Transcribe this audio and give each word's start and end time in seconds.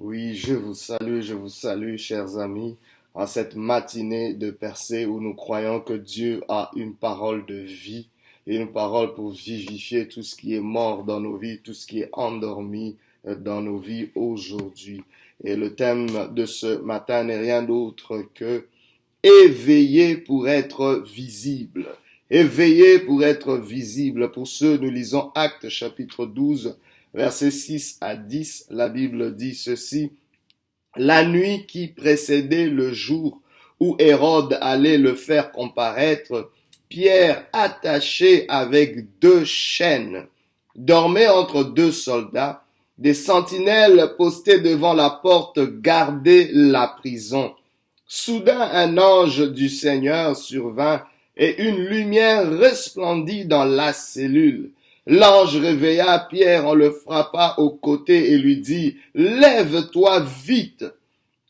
Oui, 0.00 0.34
je 0.34 0.54
vous 0.54 0.74
salue, 0.74 1.20
je 1.20 1.34
vous 1.34 1.48
salue, 1.48 1.96
chers 1.96 2.38
amis, 2.38 2.76
en 3.14 3.26
cette 3.26 3.56
matinée 3.56 4.34
de 4.34 4.50
percée 4.50 5.06
où 5.06 5.20
nous 5.20 5.34
croyons 5.34 5.80
que 5.80 5.94
Dieu 5.94 6.42
a 6.48 6.70
une 6.76 6.94
parole 6.94 7.46
de 7.46 7.56
vie 7.56 8.08
une 8.46 8.68
parole 8.68 9.14
pour 9.14 9.30
vivifier 9.30 10.06
tout 10.06 10.22
ce 10.22 10.36
qui 10.36 10.54
est 10.54 10.60
mort 10.60 11.04
dans 11.04 11.20
nos 11.20 11.36
vies, 11.36 11.58
tout 11.58 11.74
ce 11.74 11.86
qui 11.86 12.00
est 12.00 12.10
endormi 12.12 12.96
euh, 13.26 13.34
dans 13.34 13.60
nos 13.60 13.78
vies 13.78 14.10
aujourd'hui. 14.14 15.02
Et 15.42 15.56
le 15.56 15.74
thème 15.74 16.32
de 16.32 16.46
ce 16.46 16.78
matin 16.80 17.24
n'est 17.24 17.38
rien 17.38 17.62
d'autre 17.62 18.24
que 18.34 18.66
éveiller 19.22 20.16
pour 20.16 20.48
être 20.48 21.02
visible. 21.12 21.86
Éveiller 22.30 23.00
pour 23.00 23.24
être 23.24 23.56
visible. 23.56 24.30
Pour 24.30 24.46
ceux, 24.46 24.76
nous 24.78 24.90
lisons 24.90 25.30
Actes 25.34 25.68
chapitre 25.68 26.26
12, 26.26 26.76
versets 27.16 27.50
6 27.50 27.96
à 28.02 28.14
10, 28.14 28.66
la 28.70 28.88
Bible 28.88 29.34
dit 29.34 29.54
ceci. 29.54 30.12
La 30.96 31.24
nuit 31.24 31.66
qui 31.66 31.88
précédait 31.88 32.68
le 32.68 32.92
jour 32.92 33.40
où 33.80 33.96
Hérode 33.98 34.58
allait 34.60 34.98
le 34.98 35.14
faire 35.14 35.50
comparaître, 35.50 36.50
Pierre, 36.88 37.46
attaché 37.52 38.44
avec 38.48 39.18
deux 39.18 39.44
chaînes, 39.44 40.26
dormait 40.76 41.28
entre 41.28 41.64
deux 41.64 41.90
soldats. 41.90 42.62
Des 42.98 43.14
sentinelles 43.14 44.14
postées 44.16 44.60
devant 44.60 44.94
la 44.94 45.10
porte 45.10 45.58
gardaient 45.80 46.50
la 46.52 46.86
prison. 46.86 47.54
Soudain 48.06 48.60
un 48.60 48.96
ange 48.96 49.50
du 49.52 49.68
Seigneur 49.68 50.36
survint 50.36 51.02
et 51.36 51.62
une 51.62 51.84
lumière 51.84 52.50
resplendit 52.50 53.44
dans 53.44 53.64
la 53.64 53.92
cellule. 53.92 54.70
L'ange 55.06 55.56
réveilla 55.56 56.26
Pierre 56.28 56.66
en 56.66 56.74
le 56.74 56.90
frappa 56.90 57.54
au 57.58 57.70
côté 57.70 58.32
et 58.32 58.38
lui 58.38 58.58
dit, 58.58 58.96
Lève-toi 59.14 60.26
vite. 60.44 60.84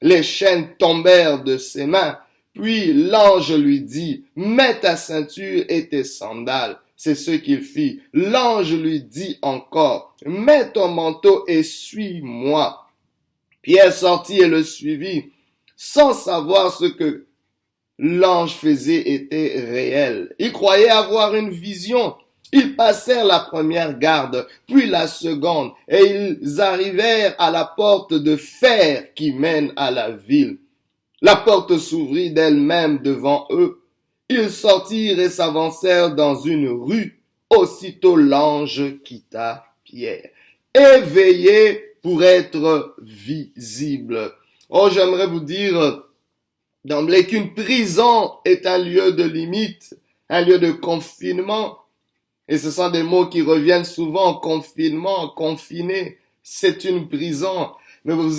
Les 0.03 0.23
chaînes 0.23 0.77
tombèrent 0.79 1.43
de 1.43 1.57
ses 1.57 1.87
mains. 1.87 2.19
Puis 2.53 2.93
l'ange 2.93 3.55
lui 3.55 3.81
dit, 3.81 4.25
Mets 4.37 4.81
ta 4.81 4.97
ceinture 4.97 5.65
et 5.69 5.89
tes 5.89 6.05
sandales. 6.05 6.79
C'est 6.97 7.15
ce 7.15 7.31
qu'il 7.31 7.63
fit. 7.63 8.01
L'ange 8.13 8.75
lui 8.75 9.03
dit 9.03 9.39
encore, 9.41 10.15
Mets 10.27 10.73
ton 10.73 10.89
manteau 10.89 11.45
et 11.49 11.63
suis-moi. 11.63 12.87
Pierre 13.63 13.93
sortit 13.93 14.41
et 14.41 14.49
le 14.49 14.63
suivit, 14.63 15.31
sans 15.77 16.13
savoir 16.13 16.73
ce 16.73 16.85
que 16.85 17.27
l'ange 17.99 18.55
faisait 18.55 19.13
était 19.13 19.61
réel. 19.69 20.35
Il 20.39 20.53
croyait 20.53 20.89
avoir 20.89 21.35
une 21.35 21.51
vision. 21.51 22.15
Ils 22.53 22.77
passèrent 22.77 23.25
la 23.25 23.41
première 23.41 23.99
garde, 23.99 24.47
puis 24.67 24.87
la 24.87 25.09
seconde, 25.09 25.73
et 25.89 26.37
ils 26.41 26.61
arrivèrent 26.61 27.35
à 27.39 27.51
la 27.51 27.65
porte 27.65 28.15
de 28.15 28.37
fer 28.37 29.13
qui 29.15 29.33
mène 29.33 29.73
à 29.77 29.91
la 29.91 30.11
ville. 30.11 30.59
La 31.23 31.37
porte 31.37 31.77
s'ouvrit 31.79 32.31
d'elle-même 32.31 32.99
devant 32.99 33.47
eux. 33.51 33.81
Ils 34.29 34.51
sortirent 34.51 35.19
et 35.19 35.31
s'avancèrent 35.31 36.15
dans 36.15 36.37
une 36.37 36.69
rue. 36.69 37.21
Aussitôt 37.49 38.17
l'ange 38.17 39.01
quitta 39.05 39.67
Pierre. 39.85 40.31
Éveillé 40.75 41.95
pour 42.03 42.23
être 42.23 42.97
visible. 43.01 44.33
Oh, 44.69 44.89
j'aimerais 44.93 45.27
vous 45.27 45.41
dire 45.41 46.03
d'emblée 46.85 47.27
qu'une 47.27 47.55
prison 47.55 48.33
est 48.45 48.67
un 48.67 48.79
lieu 48.79 49.13
de 49.13 49.25
limite, 49.25 49.97
un 50.29 50.43
lieu 50.43 50.59
de 50.59 50.71
confinement, 50.73 51.79
et 52.49 52.59
ce 52.59 52.71
sont 52.71 52.91
des 52.91 53.03
mots 53.03 53.27
qui 53.27 53.43
reviennent 53.43 53.85
souvent, 53.85 54.35
confinement, 54.35 55.29
confiné, 55.31 56.19
c'est 56.43 56.85
une 56.85 57.09
prison. 57.09 57.71
Mais 58.05 58.15
vous, 58.15 58.31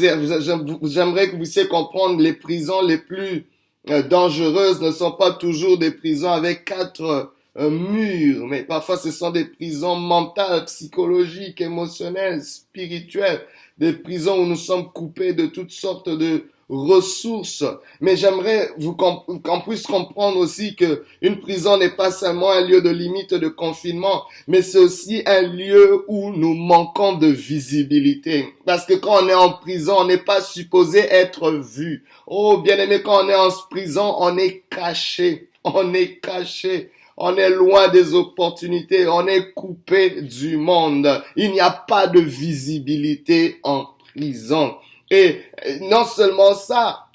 j'aimerais 0.84 1.28
que 1.28 1.32
vous 1.32 1.40
puissiez 1.40 1.68
comprendre, 1.68 2.22
les 2.22 2.34
prisons 2.34 2.82
les 2.82 2.98
plus 2.98 3.46
euh, 3.90 4.02
dangereuses 4.02 4.82
ne 4.82 4.92
sont 4.92 5.12
pas 5.12 5.34
toujours 5.34 5.78
des 5.78 5.92
prisons 5.92 6.32
avec 6.32 6.64
quatre 6.66 7.32
euh, 7.58 7.70
murs, 7.70 8.48
mais 8.48 8.64
parfois 8.64 8.98
ce 8.98 9.12
sont 9.12 9.32
des 9.32 9.46
prisons 9.46 9.96
mentales, 9.96 10.66
psychologiques, 10.66 11.60
émotionnelles, 11.60 12.44
spirituelles, 12.44 13.42
des 13.78 13.94
prisons 13.94 14.40
où 14.40 14.46
nous 14.46 14.56
sommes 14.56 14.92
coupés 14.92 15.34
de 15.34 15.48
toutes 15.48 15.72
sortes 15.72 16.10
de 16.10 16.46
ressources. 16.70 17.64
Mais 18.02 18.18
j'aimerais 18.18 18.70
vous 18.78 18.94
qu'on 18.94 19.62
puisse 19.62 19.84
comprendre 19.84 20.38
aussi 20.38 20.76
que 20.76 21.04
une 21.22 21.40
prison 21.40 21.78
n'est 21.78 21.96
pas 21.96 22.12
seulement 22.12 22.52
un 22.52 22.66
lieu 22.66 22.82
de 22.82 22.90
limite 22.90 23.34
de 23.34 23.48
confinement, 23.48 24.24
mais 24.48 24.62
c'est 24.62 24.78
aussi 24.78 25.24
un 25.26 25.42
lieu 25.42 26.04
où 26.08 26.32
nous 26.32 26.54
manquons 26.54 27.14
de 27.14 27.28
visibilité. 27.28 28.54
Parce 28.66 28.86
que 28.86 28.94
quand 28.96 29.24
on 29.24 29.30
est 29.30 29.34
en 29.34 29.54
prison, 29.54 29.96
on 30.00 30.06
n'est 30.06 30.18
pas 30.18 30.42
supposé 30.42 31.00
être 31.00 31.52
vu. 31.52 32.04
Oh, 32.26 32.58
bien 32.58 32.78
aimé, 32.78 33.02
quand 33.02 33.26
on 33.26 33.30
est 33.30 33.36
en 33.36 33.50
prison, 33.70 34.16
on 34.20 34.38
est 34.38 34.64
caché. 34.70 35.50
On 35.64 35.94
est 35.94 36.20
caché. 36.20 36.92
On 37.18 37.36
est 37.36 37.50
loin 37.50 37.88
des 37.88 38.14
opportunités. 38.14 39.08
On 39.08 39.26
est 39.28 39.54
coupé 39.54 40.22
du 40.22 40.58
monde. 40.58 41.24
Il 41.36 41.52
n'y 41.52 41.60
a 41.60 41.72
pas 41.72 42.08
de 42.08 42.20
visibilité 42.20 43.60
en 43.64 43.88
prison. 44.14 44.76
Et 45.10 45.42
non 45.82 46.06
seulement 46.06 46.54
ça, 46.54 47.07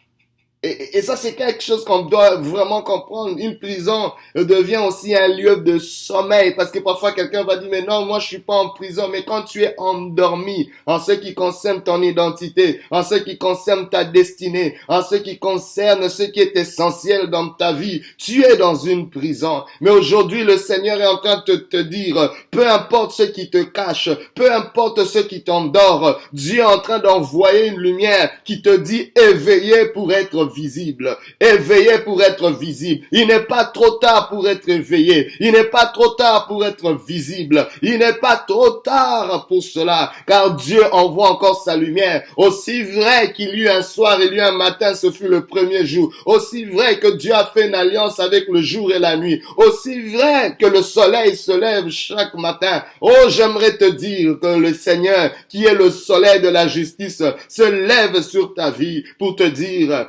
et, 0.64 1.02
ça, 1.02 1.16
c'est 1.16 1.34
quelque 1.34 1.60
chose 1.60 1.84
qu'on 1.84 2.02
doit 2.02 2.36
vraiment 2.36 2.82
comprendre. 2.82 3.34
Une 3.36 3.58
prison 3.58 4.12
devient 4.36 4.76
aussi 4.76 5.12
un 5.12 5.26
lieu 5.26 5.56
de 5.56 5.80
sommeil 5.80 6.54
parce 6.54 6.70
que 6.70 6.78
parfois 6.78 7.10
quelqu'un 7.10 7.42
va 7.42 7.56
dire, 7.56 7.68
mais 7.68 7.82
non, 7.82 8.04
moi 8.04 8.20
je 8.20 8.28
suis 8.28 8.38
pas 8.38 8.54
en 8.54 8.68
prison. 8.68 9.08
Mais 9.10 9.24
quand 9.24 9.42
tu 9.42 9.64
es 9.64 9.74
endormi 9.76 10.70
en 10.86 11.00
ce 11.00 11.12
qui 11.12 11.34
concerne 11.34 11.82
ton 11.82 12.00
identité, 12.00 12.80
en 12.92 13.02
ce 13.02 13.16
qui 13.16 13.38
concerne 13.38 13.88
ta 13.88 14.04
destinée, 14.04 14.76
en 14.86 15.02
ce 15.02 15.16
qui 15.16 15.40
concerne 15.40 16.08
ce 16.08 16.22
qui 16.22 16.38
est 16.38 16.56
essentiel 16.56 17.28
dans 17.28 17.48
ta 17.48 17.72
vie, 17.72 18.02
tu 18.16 18.44
es 18.44 18.56
dans 18.56 18.76
une 18.76 19.10
prison. 19.10 19.64
Mais 19.80 19.90
aujourd'hui, 19.90 20.44
le 20.44 20.58
Seigneur 20.58 21.00
est 21.00 21.06
en 21.06 21.18
train 21.18 21.42
de 21.44 21.56
te 21.56 21.78
dire, 21.78 22.32
peu 22.52 22.70
importe 22.70 23.10
ce 23.10 23.24
qui 23.24 23.50
te 23.50 23.64
cache, 23.64 24.10
peu 24.36 24.52
importe 24.52 25.04
ce 25.06 25.18
qui 25.18 25.42
t'endort, 25.42 26.20
Dieu 26.32 26.60
est 26.60 26.64
en 26.64 26.78
train 26.78 27.00
d'envoyer 27.00 27.66
une 27.66 27.80
lumière 27.80 28.30
qui 28.44 28.62
te 28.62 28.76
dit 28.76 29.10
éveillé 29.16 29.86
pour 29.86 30.12
être 30.12 30.51
visible. 30.54 31.16
Éveillé 31.40 31.98
pour 32.04 32.22
être 32.22 32.50
visible. 32.50 33.06
Il 33.12 33.26
n'est 33.26 33.40
pas 33.40 33.64
trop 33.64 33.92
tard 33.92 34.28
pour 34.28 34.48
être 34.48 34.68
éveillé. 34.68 35.30
Il 35.40 35.52
n'est 35.52 35.64
pas 35.64 35.86
trop 35.86 36.10
tard 36.10 36.46
pour 36.46 36.64
être 36.64 36.96
visible. 37.06 37.66
Il 37.82 37.98
n'est 37.98 38.14
pas 38.14 38.36
trop 38.36 38.70
tard 38.70 39.46
pour 39.46 39.62
cela. 39.62 40.12
Car 40.26 40.54
Dieu 40.54 40.82
envoie 40.92 41.30
encore 41.30 41.62
sa 41.62 41.76
lumière. 41.76 42.22
Aussi 42.36 42.82
vrai 42.82 43.32
qu'il 43.32 43.50
y 43.50 43.62
eut 43.62 43.68
un 43.68 43.82
soir 43.82 44.18
il 44.20 44.32
y 44.32 44.36
eut 44.36 44.40
un 44.40 44.52
matin, 44.52 44.94
ce 44.94 45.10
fut 45.10 45.28
le 45.28 45.46
premier 45.46 45.86
jour. 45.86 46.12
Aussi 46.26 46.64
vrai 46.64 46.98
que 46.98 47.08
Dieu 47.16 47.32
a 47.32 47.46
fait 47.46 47.68
une 47.68 47.74
alliance 47.74 48.20
avec 48.20 48.48
le 48.48 48.60
jour 48.60 48.92
et 48.92 48.98
la 48.98 49.16
nuit. 49.16 49.42
Aussi 49.56 50.00
vrai 50.10 50.56
que 50.58 50.66
le 50.66 50.82
soleil 50.82 51.36
se 51.36 51.52
lève 51.52 51.88
chaque 51.88 52.34
matin. 52.34 52.82
Oh, 53.00 53.28
j'aimerais 53.28 53.76
te 53.76 53.90
dire 53.90 54.38
que 54.40 54.58
le 54.58 54.74
Seigneur, 54.74 55.30
qui 55.48 55.64
est 55.64 55.74
le 55.74 55.90
soleil 55.90 56.40
de 56.40 56.48
la 56.48 56.68
justice, 56.68 57.22
se 57.48 57.62
lève 57.62 58.20
sur 58.22 58.54
ta 58.54 58.70
vie 58.70 59.04
pour 59.18 59.36
te 59.36 59.44
dire, 59.44 60.08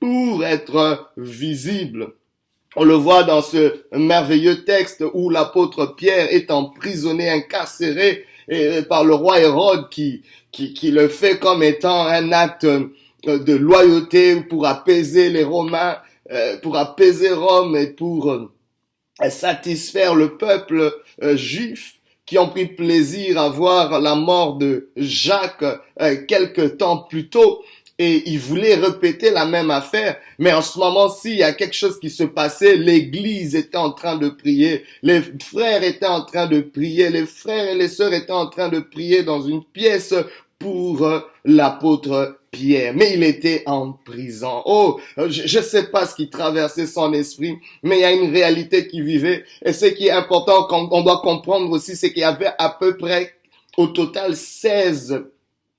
pour 0.00 0.44
être 0.44 1.12
visible. 1.16 2.14
On 2.74 2.84
le 2.84 2.94
voit 2.94 3.22
dans 3.24 3.42
ce 3.42 3.82
merveilleux 3.92 4.64
texte 4.64 5.04
où 5.12 5.30
l'apôtre 5.30 5.94
Pierre 5.96 6.32
est 6.32 6.50
emprisonné, 6.50 7.28
incarcéré 7.28 8.24
par 8.88 9.04
le 9.04 9.14
roi 9.14 9.40
Hérode 9.40 9.88
qui, 9.90 10.22
qui, 10.50 10.90
le 10.90 11.08
fait 11.08 11.38
comme 11.38 11.62
étant 11.62 12.06
un 12.06 12.32
acte 12.32 12.66
de 12.66 13.54
loyauté 13.54 14.40
pour 14.42 14.66
apaiser 14.66 15.30
les 15.30 15.44
Romains, 15.44 15.98
euh, 16.30 16.56
pour 16.58 16.76
apaiser 16.76 17.32
Rome 17.32 17.76
et 17.76 17.88
pour 17.88 18.30
euh, 18.30 18.50
satisfaire 19.28 20.14
le 20.14 20.36
peuple 20.36 20.92
euh, 21.22 21.36
juif 21.36 21.96
qui 22.26 22.38
ont 22.38 22.48
pris 22.48 22.66
plaisir 22.66 23.38
à 23.38 23.48
voir 23.48 24.00
la 24.00 24.14
mort 24.14 24.56
de 24.56 24.90
Jacques 24.96 25.64
quelque 26.28 26.62
temps 26.62 26.98
plus 26.98 27.28
tôt 27.28 27.62
et 27.98 28.30
il 28.30 28.38
voulait 28.38 28.74
répéter 28.74 29.30
la 29.30 29.44
même 29.44 29.70
affaire. 29.70 30.16
Mais 30.38 30.52
en 30.52 30.62
ce 30.62 30.78
moment-ci, 30.78 31.30
il 31.30 31.38
y 31.38 31.42
a 31.42 31.52
quelque 31.52 31.74
chose 31.74 32.00
qui 32.00 32.10
se 32.10 32.24
passait. 32.24 32.76
L'église 32.76 33.54
était 33.54 33.76
en 33.76 33.92
train 33.92 34.16
de 34.16 34.28
prier. 34.28 34.84
Les 35.02 35.22
frères 35.42 35.82
étaient 35.82 36.06
en 36.06 36.24
train 36.24 36.46
de 36.46 36.60
prier. 36.60 37.10
Les 37.10 37.26
frères 37.26 37.70
et 37.70 37.74
les 37.74 37.88
sœurs 37.88 38.12
étaient 38.12 38.32
en 38.32 38.48
train 38.48 38.68
de 38.68 38.80
prier 38.80 39.22
dans 39.22 39.42
une 39.42 39.62
pièce 39.64 40.14
pour 40.58 41.04
euh, 41.04 41.20
l'apôtre 41.44 42.38
Pierre, 42.52 42.92
mais 42.94 43.14
il 43.14 43.22
était 43.22 43.62
en 43.64 43.92
prison. 43.92 44.62
Oh, 44.66 45.00
je 45.16 45.58
ne 45.58 45.62
sais 45.62 45.84
pas 45.84 46.06
ce 46.06 46.14
qui 46.14 46.28
traversait 46.28 46.86
son 46.86 47.12
esprit, 47.14 47.56
mais 47.82 47.96
il 47.96 48.00
y 48.02 48.04
a 48.04 48.12
une 48.12 48.30
réalité 48.30 48.86
qui 48.86 49.00
vivait. 49.00 49.44
Et 49.64 49.72
ce 49.72 49.86
qui 49.86 50.08
est 50.08 50.12
important 50.12 50.64
qu'on 50.64 51.02
doit 51.02 51.22
comprendre 51.22 51.70
aussi, 51.70 51.96
c'est 51.96 52.12
qu'il 52.12 52.20
y 52.20 52.24
avait 52.24 52.52
à 52.58 52.68
peu 52.68 52.98
près 52.98 53.34
au 53.78 53.86
total 53.86 54.36
16 54.36 55.24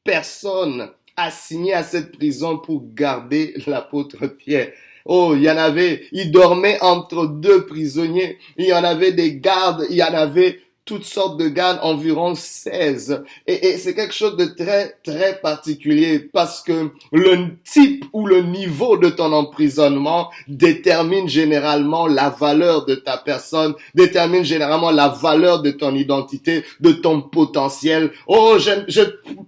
personnes 0.03 0.89
assigné 1.15 1.73
à 1.73 1.83
cette 1.83 2.11
prison 2.11 2.57
pour 2.57 2.83
garder 2.93 3.53
l'apôtre 3.67 4.27
Pierre. 4.27 4.71
Oh, 5.05 5.33
il 5.35 5.43
y 5.43 5.51
en 5.51 5.57
avait, 5.57 6.05
il 6.13 6.31
dormait 6.31 6.77
entre 6.81 7.25
deux 7.27 7.65
prisonniers, 7.65 8.37
il 8.57 8.65
y 8.65 8.73
en 8.73 8.83
avait 8.83 9.11
des 9.11 9.37
gardes, 9.37 9.85
il 9.89 9.97
y 9.97 10.03
en 10.03 10.13
avait 10.13 10.61
toutes 10.85 11.05
sortes 11.05 11.39
de 11.39 11.47
gardes, 11.47 11.79
environ 11.81 12.35
16. 12.35 13.23
Et, 13.47 13.67
et 13.67 13.77
c'est 13.77 13.93
quelque 13.93 14.13
chose 14.13 14.35
de 14.35 14.45
très, 14.45 14.97
très 15.03 15.39
particulier 15.39 16.19
parce 16.19 16.61
que 16.61 16.89
le 17.13 17.55
type 17.63 18.05
ou 18.11 18.25
le 18.25 18.41
niveau 18.41 18.97
de 18.97 19.09
ton 19.09 19.31
emprisonnement 19.31 20.29
détermine 20.47 21.29
généralement 21.29 22.07
la 22.07 22.29
valeur 22.29 22.85
de 22.85 22.95
ta 22.95 23.17
personne, 23.17 23.75
détermine 23.95 24.43
généralement 24.43 24.91
la 24.91 25.07
valeur 25.07 25.61
de 25.61 25.71
ton 25.71 25.95
identité, 25.95 26.65
de 26.81 26.91
ton 26.91 27.21
potentiel. 27.21 28.11
Oh, 28.27 28.57
je, 28.59 28.71
je 28.89 29.01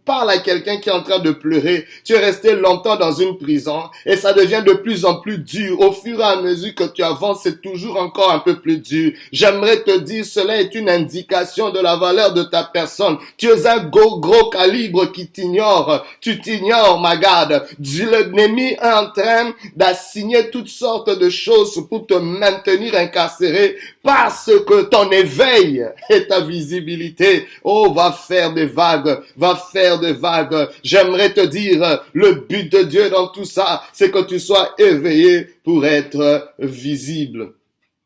parle 0.05 0.29
à 0.29 0.37
quelqu'un 0.37 0.77
qui 0.77 0.87
est 0.87 0.93
en 0.93 1.03
train 1.03 1.19
de 1.19 1.31
pleurer. 1.31 1.85
Tu 2.05 2.13
es 2.13 2.19
resté 2.19 2.55
longtemps 2.55 2.95
dans 2.95 3.11
une 3.11 3.37
prison 3.37 3.83
et 4.05 4.15
ça 4.15 4.31
devient 4.31 4.63
de 4.65 4.73
plus 4.73 5.03
en 5.03 5.19
plus 5.19 5.39
dur. 5.39 5.81
Au 5.81 5.91
fur 5.91 6.21
et 6.21 6.23
à 6.23 6.41
mesure 6.41 6.73
que 6.75 6.85
tu 6.85 7.03
avances, 7.03 7.41
c'est 7.43 7.61
toujours 7.61 7.97
encore 7.97 8.31
un 8.31 8.39
peu 8.39 8.61
plus 8.61 8.77
dur. 8.77 9.11
J'aimerais 9.33 9.83
te 9.83 9.99
dire, 9.99 10.25
cela 10.25 10.61
est 10.61 10.73
une 10.75 10.89
indication 10.89 11.24
de 11.27 11.81
la 11.81 11.95
valeur 11.95 12.33
de 12.33 12.43
ta 12.43 12.63
personne. 12.63 13.17
Tu 13.37 13.47
es 13.47 13.67
un 13.67 13.85
gros, 13.85 14.49
calibre 14.49 15.11
qui 15.11 15.27
t'ignore. 15.27 16.05
Tu 16.21 16.39
t'ignores, 16.39 16.99
ma 16.99 17.17
garde. 17.17 17.65
L'ennemi 17.79 18.73
est 18.73 18.79
en 18.81 19.11
train 19.11 19.53
d'assigner 19.75 20.49
toutes 20.49 20.69
sortes 20.69 21.17
de 21.17 21.29
choses 21.29 21.85
pour 21.89 22.05
te 22.07 22.13
maintenir 22.13 22.95
incarcéré 22.95 23.77
parce 24.03 24.51
que 24.67 24.83
ton 24.83 25.09
éveil 25.11 25.85
et 26.09 26.27
ta 26.27 26.41
visibilité, 26.41 27.47
oh, 27.63 27.91
va 27.93 28.11
faire 28.11 28.53
des 28.53 28.67
vagues, 28.67 29.19
va 29.35 29.55
faire 29.55 29.99
des 29.99 30.13
vagues. 30.13 30.69
J'aimerais 30.83 31.33
te 31.33 31.41
dire, 31.41 32.01
le 32.13 32.45
but 32.47 32.71
de 32.71 32.83
Dieu 32.83 33.09
dans 33.09 33.27
tout 33.27 33.45
ça, 33.45 33.83
c'est 33.93 34.11
que 34.11 34.23
tu 34.23 34.39
sois 34.39 34.73
éveillé 34.77 35.47
pour 35.63 35.85
être 35.85 36.53
visible. 36.59 37.53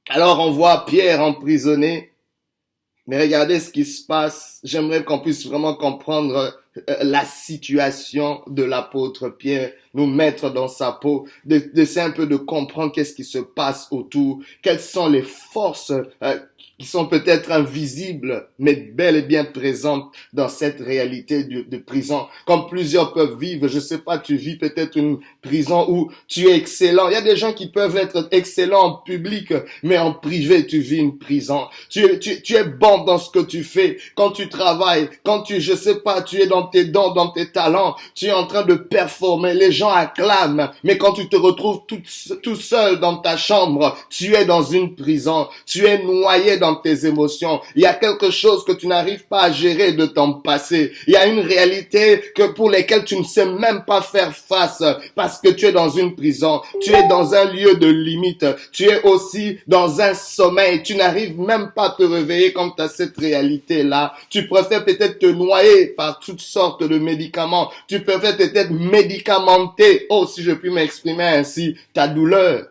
Alors 0.10 0.40
on 0.40 0.52
voit 0.52 0.86
Pierre 0.86 1.22
emprisonné 1.22 2.09
mais 3.10 3.20
regardez 3.20 3.60
ce 3.60 3.72
qui 3.72 3.86
se 3.86 4.06
passe. 4.06 4.60
J'aimerais 4.64 5.04
qu'on 5.04 5.18
puisse 5.18 5.48
vraiment 5.48 5.74
comprendre 5.74 6.54
euh, 6.78 6.96
la 7.02 7.26
situation 7.26 8.44
de 8.46 8.62
l'apôtre 8.62 9.30
Pierre, 9.30 9.72
nous 9.94 10.06
mettre 10.06 10.52
dans 10.52 10.68
sa 10.68 10.92
peau, 10.92 11.28
d'essayer 11.46 12.02
un 12.02 12.12
peu 12.12 12.28
de 12.28 12.36
comprendre 12.36 12.92
qu'est-ce 12.92 13.14
qui 13.14 13.24
se 13.24 13.40
passe 13.40 13.88
autour, 13.92 14.40
quelles 14.62 14.80
sont 14.80 15.10
les 15.10 15.24
forces 15.24 15.92
euh, 16.24 16.40
qui 16.80 16.86
sont 16.86 17.08
peut-être 17.08 17.52
invisibles, 17.52 18.48
mais 18.58 18.74
bel 18.74 19.18
et 19.18 19.22
bien 19.22 19.44
présentes 19.44 20.14
dans 20.32 20.48
cette 20.48 20.80
réalité 20.80 21.44
de, 21.44 21.78
prison. 21.78 22.28
Comme 22.46 22.68
plusieurs 22.68 23.14
peuvent 23.14 23.38
vivre, 23.38 23.68
je 23.68 23.80
sais 23.80 23.98
pas, 23.98 24.18
tu 24.18 24.38
vis 24.38 24.58
peut-être 24.58 24.98
une 24.98 25.20
prison 25.42 25.86
où 25.90 26.10
tu 26.28 26.48
es 26.48 26.56
excellent. 26.56 27.10
Il 27.10 27.14
y 27.14 27.18
a 27.18 27.22
des 27.22 27.36
gens 27.36 27.52
qui 27.52 27.68
peuvent 27.68 27.98
être 27.98 28.30
excellents 28.32 28.84
en 28.84 28.94
public, 28.94 29.54
mais 29.84 29.98
en 29.98 30.14
privé, 30.14 30.66
tu 30.66 30.80
vis 30.80 30.98
une 30.98 31.18
prison. 31.18 31.68
Tu, 31.90 32.20
tu, 32.20 32.42
tu 32.42 32.56
es 32.56 32.64
bon 32.64 33.04
dans 33.04 33.18
ce 33.18 33.30
que 33.30 33.40
tu 33.40 33.64
fais. 33.64 33.98
Quand 34.16 34.32
tu 34.32 34.48
travailles, 34.48 35.10
quand 35.24 35.42
tu, 35.42 35.60
je 35.60 35.74
sais 35.74 36.00
pas, 36.00 36.22
tu 36.22 36.38
es 36.42 36.48
dans 36.48 36.68
tes 36.68 36.86
dons, 36.86 37.14
dans 37.14 37.30
tes 37.30 37.52
talents, 37.52 37.96
tu 38.16 38.28
es 38.28 38.32
en 38.32 38.48
train 38.48 38.64
de 38.64 38.76
performer. 38.76 39.54
Gens 39.80 39.90
acclament, 39.90 40.72
mais 40.84 40.98
quand 40.98 41.14
tu 41.14 41.28
te 41.30 41.36
retrouves 41.36 41.82
tout, 41.88 42.02
tout 42.44 42.56
seul 42.56 43.00
dans 43.00 43.18
ta 43.18 43.38
chambre, 43.38 43.98
tu 44.10 44.36
es 44.36 44.46
dans 44.46 44.64
une 44.64 44.96
prison. 44.96 45.48
Tu 45.66 45.86
es 45.86 46.04
noyé 46.04 46.58
dans 46.58 46.76
tes 46.76 47.06
émotions. 47.06 47.62
Il 47.76 47.82
y 47.82 47.86
a 47.86 47.94
quelque 47.94 48.32
chose 48.32 48.64
que 48.66 48.74
tu 48.74 48.88
n'arrives 48.88 49.26
pas 49.28 49.44
à 49.44 49.52
gérer 49.52 49.94
de 49.94 50.06
ton 50.06 50.34
passé. 50.34 50.92
Il 51.08 51.14
y 51.14 51.18
a 51.18 51.26
une 51.26 51.40
réalité 51.40 52.22
que 52.36 52.52
pour 52.52 52.70
lesquelles 52.70 53.06
tu 53.06 53.18
ne 53.18 53.24
sais 53.24 53.46
même 53.46 53.84
pas 53.86 54.02
faire 54.02 54.36
face 54.36 54.84
parce 55.16 55.40
que 55.40 55.50
tu 55.50 55.66
es 55.66 55.72
dans 55.72 55.90
une 55.90 56.16
prison. 56.16 56.62
Tu 56.82 56.94
es 56.94 57.08
dans 57.08 57.34
un 57.34 57.46
lieu 57.46 57.76
de 57.76 57.88
limite. 57.88 58.46
Tu 58.72 58.86
es 58.86 59.02
aussi 59.04 59.58
dans 59.68 60.02
un 60.02 60.14
sommeil. 60.14 60.84
Tu 60.84 60.96
n'arrives 60.96 61.40
même 61.40 61.72
pas 61.76 61.88
à 61.88 61.90
te 61.92 62.04
réveiller 62.04 62.54
quand 62.54 62.72
tu 62.72 62.82
as 62.82 62.90
cette 62.90 63.18
réalité-là. 63.18 64.14
Tu 64.30 64.48
préfères 64.48 64.86
peut-être 64.86 65.20
te 65.20 65.26
noyer 65.26 65.88
par 65.88 66.20
toutes 66.20 66.42
sortes 66.42 66.84
de 66.84 66.98
médicaments. 66.98 67.70
Tu 67.88 68.02
préfères 68.02 68.38
peut-être 68.38 68.72
médicamenter, 68.72 69.69
oh, 70.10 70.26
si 70.26 70.44
je 70.44 70.52
puis 70.52 70.70
m'exprimer 70.70 71.24
ainsi, 71.24 71.78
ta 71.94 72.08
douleur. 72.08 72.68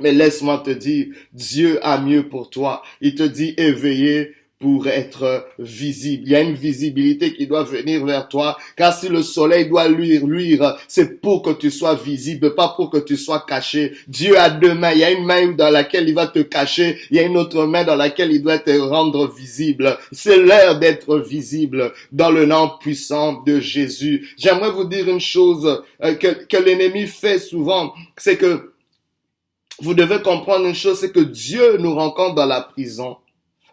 Mais 0.00 0.12
laisse-moi 0.12 0.58
te 0.58 0.70
dire, 0.70 1.14
Dieu 1.32 1.78
a 1.86 1.98
mieux 1.98 2.28
pour 2.28 2.50
toi. 2.50 2.82
Il 3.00 3.14
te 3.14 3.22
dit 3.22 3.54
éveillé 3.56 4.34
pour 4.58 4.86
être 4.86 5.46
visible. 5.58 6.22
Il 6.26 6.32
y 6.32 6.36
a 6.36 6.40
une 6.40 6.54
visibilité 6.54 7.34
qui 7.34 7.46
doit 7.46 7.64
venir 7.64 8.04
vers 8.06 8.28
toi, 8.28 8.56
car 8.76 8.96
si 8.96 9.08
le 9.08 9.22
soleil 9.22 9.68
doit 9.68 9.88
luire, 9.88 10.26
luire, 10.26 10.76
c'est 10.88 11.20
pour 11.20 11.42
que 11.42 11.50
tu 11.50 11.70
sois 11.70 11.94
visible, 11.94 12.54
pas 12.54 12.68
pour 12.68 12.90
que 12.90 12.98
tu 12.98 13.16
sois 13.16 13.44
caché. 13.46 13.92
Dieu 14.08 14.38
a 14.38 14.50
deux 14.50 14.74
mains. 14.74 14.92
Il 14.92 14.98
y 14.98 15.04
a 15.04 15.10
une 15.10 15.24
main 15.24 15.52
dans 15.52 15.70
laquelle 15.70 16.08
il 16.08 16.14
va 16.14 16.28
te 16.28 16.38
cacher, 16.38 16.98
il 17.10 17.16
y 17.16 17.20
a 17.20 17.24
une 17.24 17.36
autre 17.36 17.66
main 17.66 17.84
dans 17.84 17.96
laquelle 17.96 18.32
il 18.32 18.42
doit 18.42 18.58
te 18.58 18.70
rendre 18.78 19.30
visible. 19.34 19.98
C'est 20.12 20.38
l'heure 20.38 20.78
d'être 20.78 21.18
visible 21.18 21.92
dans 22.12 22.30
le 22.30 22.46
nom 22.46 22.70
puissant 22.80 23.42
de 23.42 23.60
Jésus. 23.60 24.34
J'aimerais 24.38 24.70
vous 24.70 24.84
dire 24.84 25.08
une 25.08 25.20
chose 25.20 25.82
euh, 26.02 26.14
que, 26.14 26.44
que 26.46 26.56
l'ennemi 26.56 27.06
fait 27.06 27.38
souvent, 27.38 27.92
c'est 28.16 28.36
que 28.36 28.72
vous 29.80 29.94
devez 29.94 30.22
comprendre 30.22 30.66
une 30.66 30.74
chose, 30.74 31.00
c'est 31.00 31.12
que 31.12 31.20
Dieu 31.20 31.78
nous 31.78 31.94
rencontre 31.94 32.36
dans 32.36 32.46
la 32.46 32.60
prison, 32.60 33.16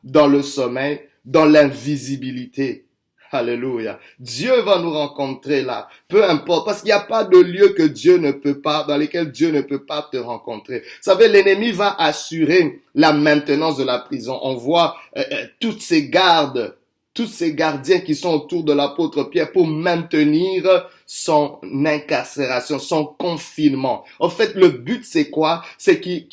dans 0.03 0.27
le 0.27 0.41
sommeil, 0.41 1.01
dans 1.25 1.45
l'invisibilité. 1.45 2.85
Alléluia. 3.33 3.97
Dieu 4.19 4.59
va 4.61 4.79
nous 4.79 4.91
rencontrer 4.91 5.61
là. 5.61 5.87
Peu 6.09 6.29
importe. 6.29 6.65
Parce 6.65 6.79
qu'il 6.79 6.87
n'y 6.87 6.91
a 6.91 6.99
pas 6.99 7.23
de 7.23 7.37
lieu 7.37 7.69
que 7.69 7.83
Dieu 7.83 8.17
ne 8.17 8.31
peut 8.31 8.59
pas, 8.59 8.83
dans 8.83 8.97
lequel 8.97 9.31
Dieu 9.31 9.51
ne 9.51 9.61
peut 9.61 9.85
pas 9.85 10.09
te 10.11 10.17
rencontrer. 10.17 10.79
Vous 10.79 10.85
savez, 11.01 11.29
l'ennemi 11.29 11.71
va 11.71 11.95
assurer 11.97 12.81
la 12.93 13.13
maintenance 13.13 13.77
de 13.77 13.85
la 13.85 13.99
prison. 13.99 14.37
On 14.41 14.55
voit 14.55 14.97
euh, 15.17 15.23
euh, 15.31 15.45
toutes 15.59 15.81
ces 15.81 16.09
gardes 16.09 16.75
tous 17.13 17.27
ces 17.27 17.53
gardiens 17.53 17.99
qui 17.99 18.15
sont 18.15 18.33
autour 18.33 18.63
de 18.63 18.71
l'apôtre 18.71 19.23
Pierre 19.23 19.51
pour 19.51 19.67
maintenir 19.67 20.87
son 21.05 21.59
incarcération, 21.85 22.79
son 22.79 23.05
confinement. 23.05 24.05
En 24.19 24.29
fait, 24.29 24.55
le 24.55 24.69
but, 24.69 25.03
c'est 25.03 25.29
quoi? 25.29 25.61
C'est 25.77 25.99
qu'il 25.99 26.25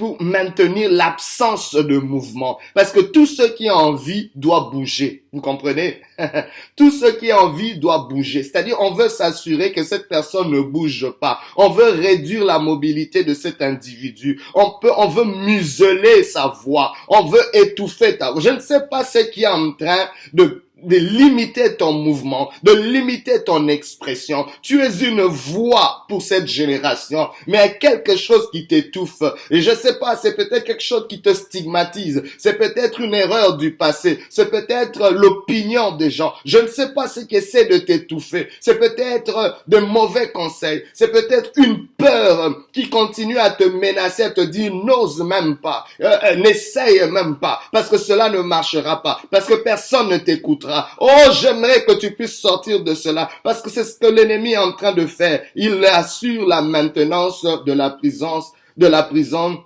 pour 0.00 0.16
maintenir 0.22 0.90
l'absence 0.90 1.74
de 1.74 1.98
mouvement. 1.98 2.58
Parce 2.74 2.90
que 2.90 3.00
tout 3.00 3.26
ce 3.26 3.42
qui 3.42 3.66
est 3.66 3.70
en 3.70 3.92
vie 3.92 4.30
doit 4.34 4.70
bouger. 4.72 5.24
Vous 5.30 5.42
comprenez? 5.42 6.00
Tout 6.76 6.90
ce 6.90 7.06
qui 7.12 7.26
est 7.26 7.32
en 7.32 7.50
vie 7.50 7.78
doit 7.78 8.08
bouger. 8.10 8.42
C'est-à-dire, 8.42 8.78
on 8.80 8.94
veut 8.94 9.08
s'assurer 9.08 9.72
que 9.72 9.84
cette 9.84 10.08
personne 10.08 10.50
ne 10.50 10.60
bouge 10.60 11.06
pas. 11.20 11.38
On 11.56 11.68
veut 11.68 11.90
réduire 11.90 12.44
la 12.44 12.58
mobilité 12.58 13.22
de 13.22 13.34
cet 13.34 13.62
individu. 13.62 14.40
On 14.54 14.72
peut, 14.80 14.90
on 14.96 15.08
veut 15.08 15.24
museler 15.24 16.24
sa 16.24 16.48
voix. 16.48 16.94
On 17.08 17.26
veut 17.26 17.42
étouffer 17.52 18.16
ta 18.16 18.32
voix. 18.32 18.40
Je 18.40 18.48
ne 18.48 18.58
sais 18.58 18.88
pas 18.90 19.04
ce 19.04 19.18
qui 19.18 19.42
est 19.42 19.46
en 19.46 19.72
train 19.72 20.08
de 20.32 20.64
de 20.82 20.96
limiter 20.96 21.76
ton 21.76 21.92
mouvement, 21.92 22.50
de 22.62 22.72
limiter 22.72 23.42
ton 23.44 23.68
expression. 23.68 24.46
Tu 24.62 24.82
es 24.82 24.90
une 25.02 25.22
voix 25.22 26.04
pour 26.08 26.22
cette 26.22 26.46
génération, 26.46 27.28
mais 27.46 27.78
quelque 27.78 28.16
chose 28.16 28.48
qui 28.50 28.66
t'étouffe. 28.66 29.22
Et 29.50 29.60
je 29.60 29.70
sais 29.72 29.98
pas, 29.98 30.16
c'est 30.16 30.36
peut-être 30.36 30.64
quelque 30.64 30.82
chose 30.82 31.06
qui 31.08 31.20
te 31.20 31.32
stigmatise. 31.32 32.22
C'est 32.38 32.58
peut-être 32.58 33.00
une 33.00 33.14
erreur 33.14 33.56
du 33.56 33.76
passé. 33.76 34.20
C'est 34.30 34.50
peut-être 34.50 35.10
l'opinion 35.10 35.92
des 35.96 36.10
gens. 36.10 36.32
Je 36.44 36.58
ne 36.58 36.66
sais 36.66 36.92
pas 36.92 37.08
ce 37.08 37.20
qui 37.20 37.36
essaie 37.36 37.66
de 37.66 37.78
t'étouffer. 37.78 38.48
C'est 38.60 38.78
peut-être 38.78 39.62
de 39.66 39.78
mauvais 39.78 40.30
conseils. 40.30 40.84
C'est 40.92 41.12
peut-être 41.12 41.52
une 41.56 41.86
peur 41.98 42.56
qui 42.72 42.88
continue 42.88 43.38
à 43.38 43.50
te 43.50 43.64
menacer, 43.64 44.24
à 44.24 44.30
te 44.30 44.40
dire 44.40 44.72
n'ose 44.74 45.22
même 45.22 45.56
pas, 45.56 45.84
euh, 46.00 46.16
euh, 46.24 46.36
n'essaye 46.36 47.00
même 47.10 47.36
pas, 47.36 47.60
parce 47.72 47.88
que 47.88 47.98
cela 47.98 48.28
ne 48.28 48.40
marchera 48.40 49.02
pas, 49.02 49.20
parce 49.30 49.46
que 49.46 49.54
personne 49.54 50.08
ne 50.08 50.18
t'écoutera 50.18 50.69
Oh, 50.98 51.30
j'aimerais 51.32 51.84
que 51.84 51.92
tu 51.92 52.12
puisses 52.12 52.38
sortir 52.38 52.82
de 52.82 52.94
cela 52.94 53.28
parce 53.42 53.62
que 53.62 53.70
c'est 53.70 53.84
ce 53.84 53.98
que 53.98 54.06
l'ennemi 54.06 54.52
est 54.52 54.58
en 54.58 54.72
train 54.72 54.92
de 54.92 55.06
faire. 55.06 55.42
Il 55.54 55.84
assure 55.84 56.46
la 56.46 56.62
maintenance 56.62 57.44
de 57.66 57.72
la 57.72 57.90
prison, 57.90 58.40
de 58.76 58.86
la 58.86 59.02
prison 59.02 59.62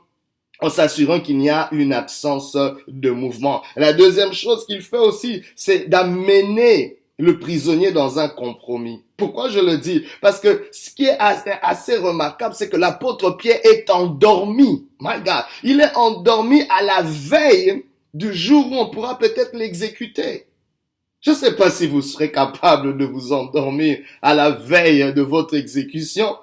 en 0.61 0.70
s'assurant 0.70 1.20
qu'il 1.20 1.38
n'y 1.38 1.50
a 1.50 1.68
une 1.73 1.92
absence 1.92 2.56
de 2.88 3.11
mouvement. 3.11 3.62
La 3.76 3.92
deuxième 3.92 4.32
chose 4.32 4.66
qu'il 4.66 4.82
fait 4.82 4.99
aussi, 4.99 5.42
c'est 5.56 5.88
d'amener 5.88 6.99
le 7.18 7.38
prisonnier 7.38 7.92
dans 7.92 8.18
un 8.18 8.28
compromis. 8.28 9.02
Pourquoi 9.16 9.49
je 9.49 9.61
le 9.61 9.78
dis? 9.78 10.04
Parce 10.20 10.40
que 10.40 10.66
ce 10.73 10.90
qui 10.90 11.04
est 11.04 11.18
assez, 11.18 11.52
assez 11.62 11.96
remarquable, 11.96 12.54
c'est 12.56 12.68
que 12.68 12.76
l'apôtre 12.76 13.37
Pierre 13.37 13.61
est 13.62 13.88
endormi. 13.90 14.88
My 15.00 15.20
God, 15.25 15.44
il 15.62 15.80
est 15.80 15.96
endormi 15.96 16.62
à 16.68 16.82
la 16.82 17.02
veille 17.02 17.84
du 18.12 18.34
jour 18.34 18.70
où 18.70 18.76
on 18.76 18.90
pourra 18.90 19.18
peut-être 19.18 19.54
l'exécuter. 19.54 20.46
Je 21.25 21.31
ne 21.31 21.37
sais 21.37 21.57
pas 21.57 21.71
si 21.71 21.87
vous 21.87 22.02
serez 22.02 22.31
capable 22.31 22.99
de 22.99 23.07
vous 23.07 23.33
endormir 23.33 23.99
à 24.21 24.35
la 24.35 24.50
veille 24.50 25.14
de 25.14 25.23
votre 25.23 25.54
exécution. 25.54 26.37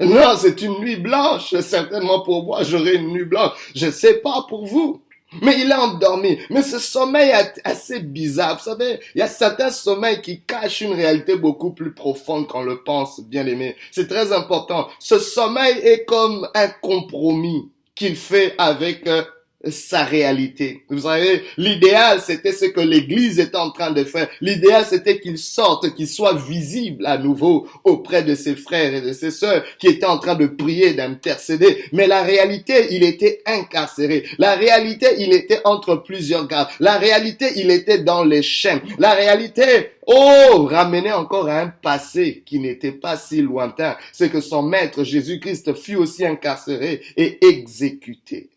Non, 0.00 0.34
c'est 0.36 0.62
une 0.62 0.78
nuit 0.80 0.96
blanche. 0.96 1.54
Certainement 1.60 2.22
pour 2.22 2.44
moi, 2.44 2.62
j'aurai 2.62 2.94
une 2.94 3.08
nuit 3.08 3.26
blanche. 3.26 3.52
Je 3.74 3.86
ne 3.86 3.90
sais 3.90 4.14
pas 4.14 4.46
pour 4.48 4.64
vous. 4.64 5.02
Mais 5.42 5.60
il 5.60 5.70
est 5.70 5.74
endormi. 5.74 6.38
Mais 6.48 6.62
ce 6.62 6.78
sommeil 6.78 7.30
est 7.30 7.60
assez 7.64 8.00
bizarre. 8.00 8.58
Vous 8.58 8.64
savez, 8.64 8.98
il 9.14 9.18
y 9.18 9.22
a 9.22 9.28
certains 9.28 9.70
sommeils 9.70 10.20
qui 10.22 10.40
cachent 10.42 10.80
une 10.80 10.94
réalité 10.94 11.36
beaucoup 11.36 11.72
plus 11.72 11.92
profonde 11.92 12.46
qu'on 12.48 12.62
le 12.62 12.82
pense, 12.82 13.20
bien 13.20 13.46
aimé. 13.46 13.76
C'est 13.90 14.08
très 14.08 14.32
important. 14.32 14.88
Ce 14.98 15.18
sommeil 15.18 15.78
est 15.78 16.04
comme 16.04 16.48
un 16.54 16.68
compromis 16.68 17.70
qu'il 17.94 18.16
fait 18.16 18.54
avec 18.58 19.06
euh, 19.06 19.22
sa 19.70 20.04
réalité. 20.04 20.82
Vous 20.88 21.00
savez, 21.00 21.42
l'idéal, 21.56 22.20
c'était 22.20 22.52
ce 22.52 22.66
que 22.66 22.80
l'Église 22.80 23.38
était 23.38 23.56
en 23.56 23.70
train 23.70 23.90
de 23.90 24.04
faire. 24.04 24.28
L'idéal, 24.40 24.84
c'était 24.88 25.20
qu'il 25.20 25.38
sorte, 25.38 25.94
qu'il 25.94 26.08
soit 26.08 26.34
visible 26.34 27.06
à 27.06 27.18
nouveau 27.18 27.66
auprès 27.84 28.22
de 28.22 28.34
ses 28.34 28.56
frères 28.56 28.94
et 28.94 29.00
de 29.00 29.12
ses 29.12 29.30
sœurs 29.30 29.64
qui 29.78 29.88
étaient 29.88 30.06
en 30.06 30.18
train 30.18 30.34
de 30.34 30.46
prier, 30.46 30.94
d'intercéder. 30.94 31.84
Mais 31.92 32.06
la 32.06 32.22
réalité, 32.22 32.88
il 32.90 33.04
était 33.04 33.42
incarcéré. 33.46 34.24
La 34.38 34.54
réalité, 34.54 35.06
il 35.18 35.32
était 35.32 35.60
entre 35.64 35.96
plusieurs 35.96 36.46
gardes. 36.46 36.68
La 36.80 36.98
réalité, 36.98 37.46
il 37.56 37.70
était 37.70 37.98
dans 37.98 38.24
les 38.24 38.42
chaînes. 38.42 38.80
La 38.98 39.14
réalité, 39.14 39.90
Oh, 40.04 40.66
ramener 40.66 41.12
encore 41.12 41.48
à 41.48 41.60
un 41.60 41.68
passé 41.68 42.42
qui 42.44 42.58
n'était 42.58 42.90
pas 42.90 43.16
si 43.16 43.40
lointain, 43.40 43.96
c'est 44.12 44.30
que 44.30 44.40
son 44.40 44.62
maître 44.62 45.04
Jésus-Christ 45.04 45.74
fut 45.74 45.94
aussi 45.94 46.26
incarcéré 46.26 47.02
et 47.16 47.46
exécuté. 47.46 48.48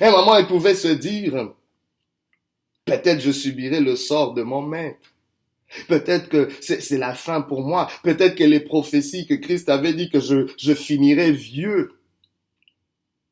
À 0.00 0.10
moment, 0.10 0.36
il 0.38 0.46
pouvait 0.46 0.74
se 0.74 0.88
dire, 0.88 1.52
peut-être 2.84 3.20
je 3.20 3.30
subirai 3.30 3.80
le 3.80 3.96
sort 3.96 4.34
de 4.34 4.42
mon 4.42 4.62
maître. 4.62 5.12
Peut-être 5.88 6.28
que 6.28 6.48
c'est 6.60 6.98
la 6.98 7.14
fin 7.14 7.40
pour 7.40 7.62
moi. 7.62 7.88
Peut-être 8.02 8.36
que 8.36 8.44
les 8.44 8.60
prophéties 8.60 9.26
que 9.26 9.34
Christ 9.34 9.68
avait 9.68 9.94
dit 9.94 10.10
que 10.10 10.20
je, 10.20 10.46
je 10.56 10.74
finirai 10.74 11.32
vieux 11.32 11.92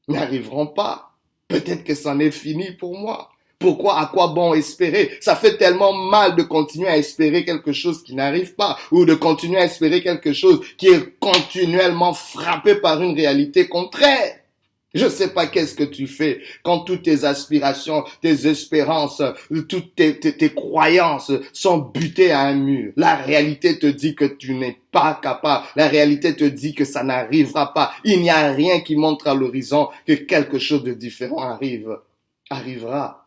n'arriveront 0.08 0.66
pas. 0.66 1.12
Peut-être 1.48 1.84
que 1.84 1.94
c'en 1.94 2.18
est 2.18 2.30
fini 2.32 2.72
pour 2.72 2.98
moi. 2.98 3.30
Pourquoi, 3.58 4.00
à 4.00 4.06
quoi 4.06 4.28
bon 4.28 4.52
espérer? 4.52 5.16
Ça 5.20 5.36
fait 5.36 5.56
tellement 5.56 5.92
mal 5.92 6.36
de 6.36 6.42
continuer 6.42 6.88
à 6.88 6.98
espérer 6.98 7.44
quelque 7.44 7.72
chose 7.72 8.02
qui 8.02 8.14
n'arrive 8.14 8.54
pas, 8.56 8.76
ou 8.90 9.06
de 9.06 9.14
continuer 9.14 9.58
à 9.58 9.64
espérer 9.64 10.02
quelque 10.02 10.32
chose 10.32 10.60
qui 10.76 10.88
est 10.88 11.18
continuellement 11.18 12.12
frappé 12.12 12.74
par 12.74 13.00
une 13.00 13.14
réalité 13.14 13.68
contraire. 13.68 14.40
Je 14.94 15.06
ne 15.06 15.10
sais 15.10 15.28
pas 15.28 15.48
qu'est-ce 15.48 15.74
que 15.74 15.84
tu 15.84 16.06
fais 16.06 16.40
quand 16.62 16.80
toutes 16.80 17.02
tes 17.02 17.24
aspirations, 17.24 18.04
tes 18.22 18.46
espérances, 18.46 19.20
toutes 19.68 19.96
tes, 19.96 20.18
tes, 20.18 20.54
croyances 20.54 21.32
sont 21.52 21.78
butées 21.78 22.30
à 22.30 22.42
un 22.42 22.54
mur. 22.54 22.92
La 22.96 23.16
réalité 23.16 23.78
te 23.78 23.86
dit 23.86 24.14
que 24.14 24.24
tu 24.24 24.54
n'es 24.54 24.78
pas 24.92 25.18
capable. 25.20 25.66
La 25.74 25.88
réalité 25.88 26.36
te 26.36 26.44
dit 26.44 26.74
que 26.74 26.84
ça 26.84 27.02
n'arrivera 27.02 27.74
pas. 27.74 27.92
Il 28.04 28.22
n'y 28.22 28.30
a 28.30 28.52
rien 28.52 28.80
qui 28.80 28.94
montre 28.94 29.26
à 29.26 29.34
l'horizon 29.34 29.88
que 30.06 30.12
quelque 30.12 30.58
chose 30.58 30.84
de 30.84 30.94
différent 30.94 31.42
arrive, 31.42 31.98
arrivera. 32.48 33.23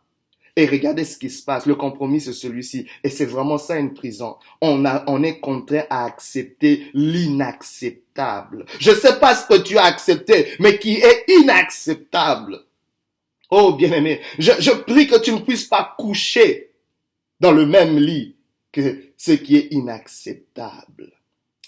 Et 0.57 0.65
regardez 0.65 1.05
ce 1.05 1.19
qui 1.19 1.29
se 1.29 1.43
passe. 1.43 1.67
Le 1.67 1.75
compromis, 1.75 2.19
c'est 2.19 2.33
celui-ci. 2.33 2.87
Et 3.03 3.09
c'est 3.09 3.25
vraiment 3.25 3.59
ça 3.59 3.77
une 3.77 3.93
prison. 3.93 4.37
On, 4.59 4.85
a, 4.85 5.03
on 5.05 5.21
est 5.21 5.39
contraint 5.39 5.85
à 5.91 6.03
accepter 6.03 6.87
l'inacceptable. 6.95 8.65
Je 8.79 8.89
ne 8.89 8.95
sais 8.95 9.19
pas 9.19 9.35
ce 9.35 9.45
que 9.47 9.61
tu 9.61 9.77
as 9.77 9.83
accepté, 9.83 10.47
mais 10.59 10.79
qui 10.79 10.95
est 10.95 11.25
inacceptable. 11.27 12.65
Oh, 13.51 13.73
bien-aimé, 13.73 14.19
je, 14.39 14.51
je 14.57 14.71
prie 14.71 15.07
que 15.07 15.19
tu 15.19 15.31
ne 15.31 15.39
puisses 15.39 15.65
pas 15.65 15.93
coucher 15.95 16.71
dans 17.39 17.51
le 17.51 17.67
même 17.67 17.99
lit 17.99 18.35
que 18.71 19.11
ce 19.15 19.33
qui 19.33 19.57
est 19.57 19.67
inacceptable. 19.71 21.13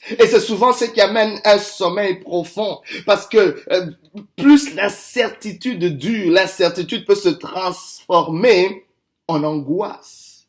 Et 0.08 0.28
c'est 0.28 0.40
souvent 0.40 0.72
ce 0.74 0.86
qui 0.86 1.02
amène 1.02 1.40
un 1.44 1.60
sommeil 1.60 2.16
profond, 2.16 2.80
parce 3.06 3.28
que 3.28 3.62
euh, 3.72 3.92
plus 4.36 4.74
l'incertitude 4.76 5.98
dure, 5.98 6.32
l'incertitude 6.32 7.06
peut 7.06 7.16
se 7.16 7.30
transformer 7.30 8.86
en 9.28 9.44
angoisse. 9.44 10.48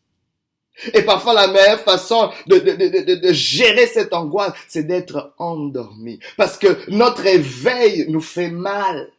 Et 0.95 1.03
parfois 1.03 1.35
la 1.35 1.49
meilleure 1.49 1.81
façon 1.81 2.31
de, 2.47 2.59
de, 2.59 2.73
de, 2.73 3.15
de 3.17 3.33
gérer 3.33 3.87
cette 3.87 4.15
angoisse, 4.15 4.53
c'est 4.69 4.85
d'être 4.85 5.35
endormi, 5.39 6.21
parce 6.37 6.57
que 6.57 6.79
notre 6.89 7.27
éveil 7.27 8.07
nous 8.09 8.23
fait 8.23 8.51
mal. 8.51 9.13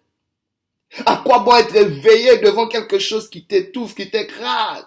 À 1.06 1.22
quoi 1.24 1.40
bon 1.40 1.56
être 1.56 1.76
éveillé 1.76 2.40
devant 2.40 2.68
quelque 2.68 3.00
chose 3.00 3.30
qui 3.30 3.46
t'étouffe, 3.46 3.96
qui 3.96 4.10
t'écrase? 4.10 4.86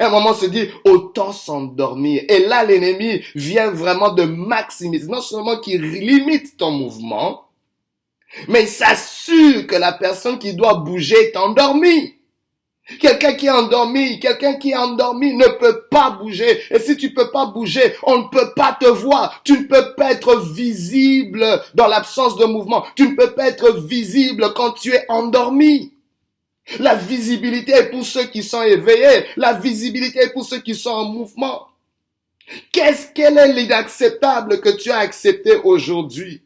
Un 0.00 0.10
moment 0.10 0.34
se 0.34 0.46
dit, 0.46 0.68
autant 0.84 1.32
s'endormir. 1.32 2.22
Et 2.28 2.46
là, 2.46 2.64
l'ennemi 2.64 3.22
vient 3.34 3.70
vraiment 3.70 4.12
de 4.12 4.24
maximiser, 4.24 5.08
non 5.08 5.20
seulement 5.20 5.58
qu'il 5.58 5.82
limite 5.82 6.56
ton 6.56 6.70
mouvement, 6.70 7.48
mais 8.48 8.62
il 8.62 8.68
s'assure 8.68 9.66
que 9.66 9.76
la 9.76 9.92
personne 9.92 10.38
qui 10.38 10.54
doit 10.54 10.74
bouger 10.74 11.16
est 11.16 11.36
endormie. 11.36 12.14
Quelqu'un 13.00 13.32
qui 13.32 13.46
est 13.46 13.50
endormi, 13.50 14.20
quelqu'un 14.20 14.54
qui 14.54 14.72
est 14.72 14.76
endormi 14.76 15.32
ne 15.34 15.46
peut 15.58 15.84
pas 15.90 16.10
bouger. 16.10 16.60
Et 16.70 16.78
si 16.78 16.98
tu 16.98 17.14
peux 17.14 17.30
pas 17.30 17.46
bouger, 17.46 17.94
on 18.02 18.18
ne 18.18 18.28
peut 18.28 18.52
pas 18.54 18.76
te 18.78 18.84
voir. 18.86 19.40
Tu 19.42 19.54
ne 19.54 19.64
peux 19.64 19.94
pas 19.94 20.12
être 20.12 20.38
visible 20.40 21.46
dans 21.74 21.86
l'absence 21.86 22.36
de 22.36 22.44
mouvement. 22.44 22.84
Tu 22.94 23.08
ne 23.08 23.16
peux 23.16 23.32
pas 23.32 23.48
être 23.48 23.78
visible 23.78 24.52
quand 24.54 24.72
tu 24.72 24.92
es 24.92 25.06
endormi. 25.08 25.93
La 26.78 26.94
visibilité 26.94 27.72
est 27.72 27.90
pour 27.90 28.04
ceux 28.04 28.24
qui 28.24 28.42
sont 28.42 28.62
éveillés. 28.62 29.26
La 29.36 29.52
visibilité 29.52 30.20
est 30.20 30.32
pour 30.32 30.44
ceux 30.44 30.60
qui 30.60 30.74
sont 30.74 30.90
en 30.90 31.04
mouvement. 31.04 31.68
Qu'est-ce 32.72 33.12
qu'elle 33.12 33.38
est 33.38 33.52
l'inacceptable 33.52 34.60
que 34.60 34.70
tu 34.70 34.90
as 34.90 34.98
accepté 34.98 35.56
aujourd'hui? 35.56 36.42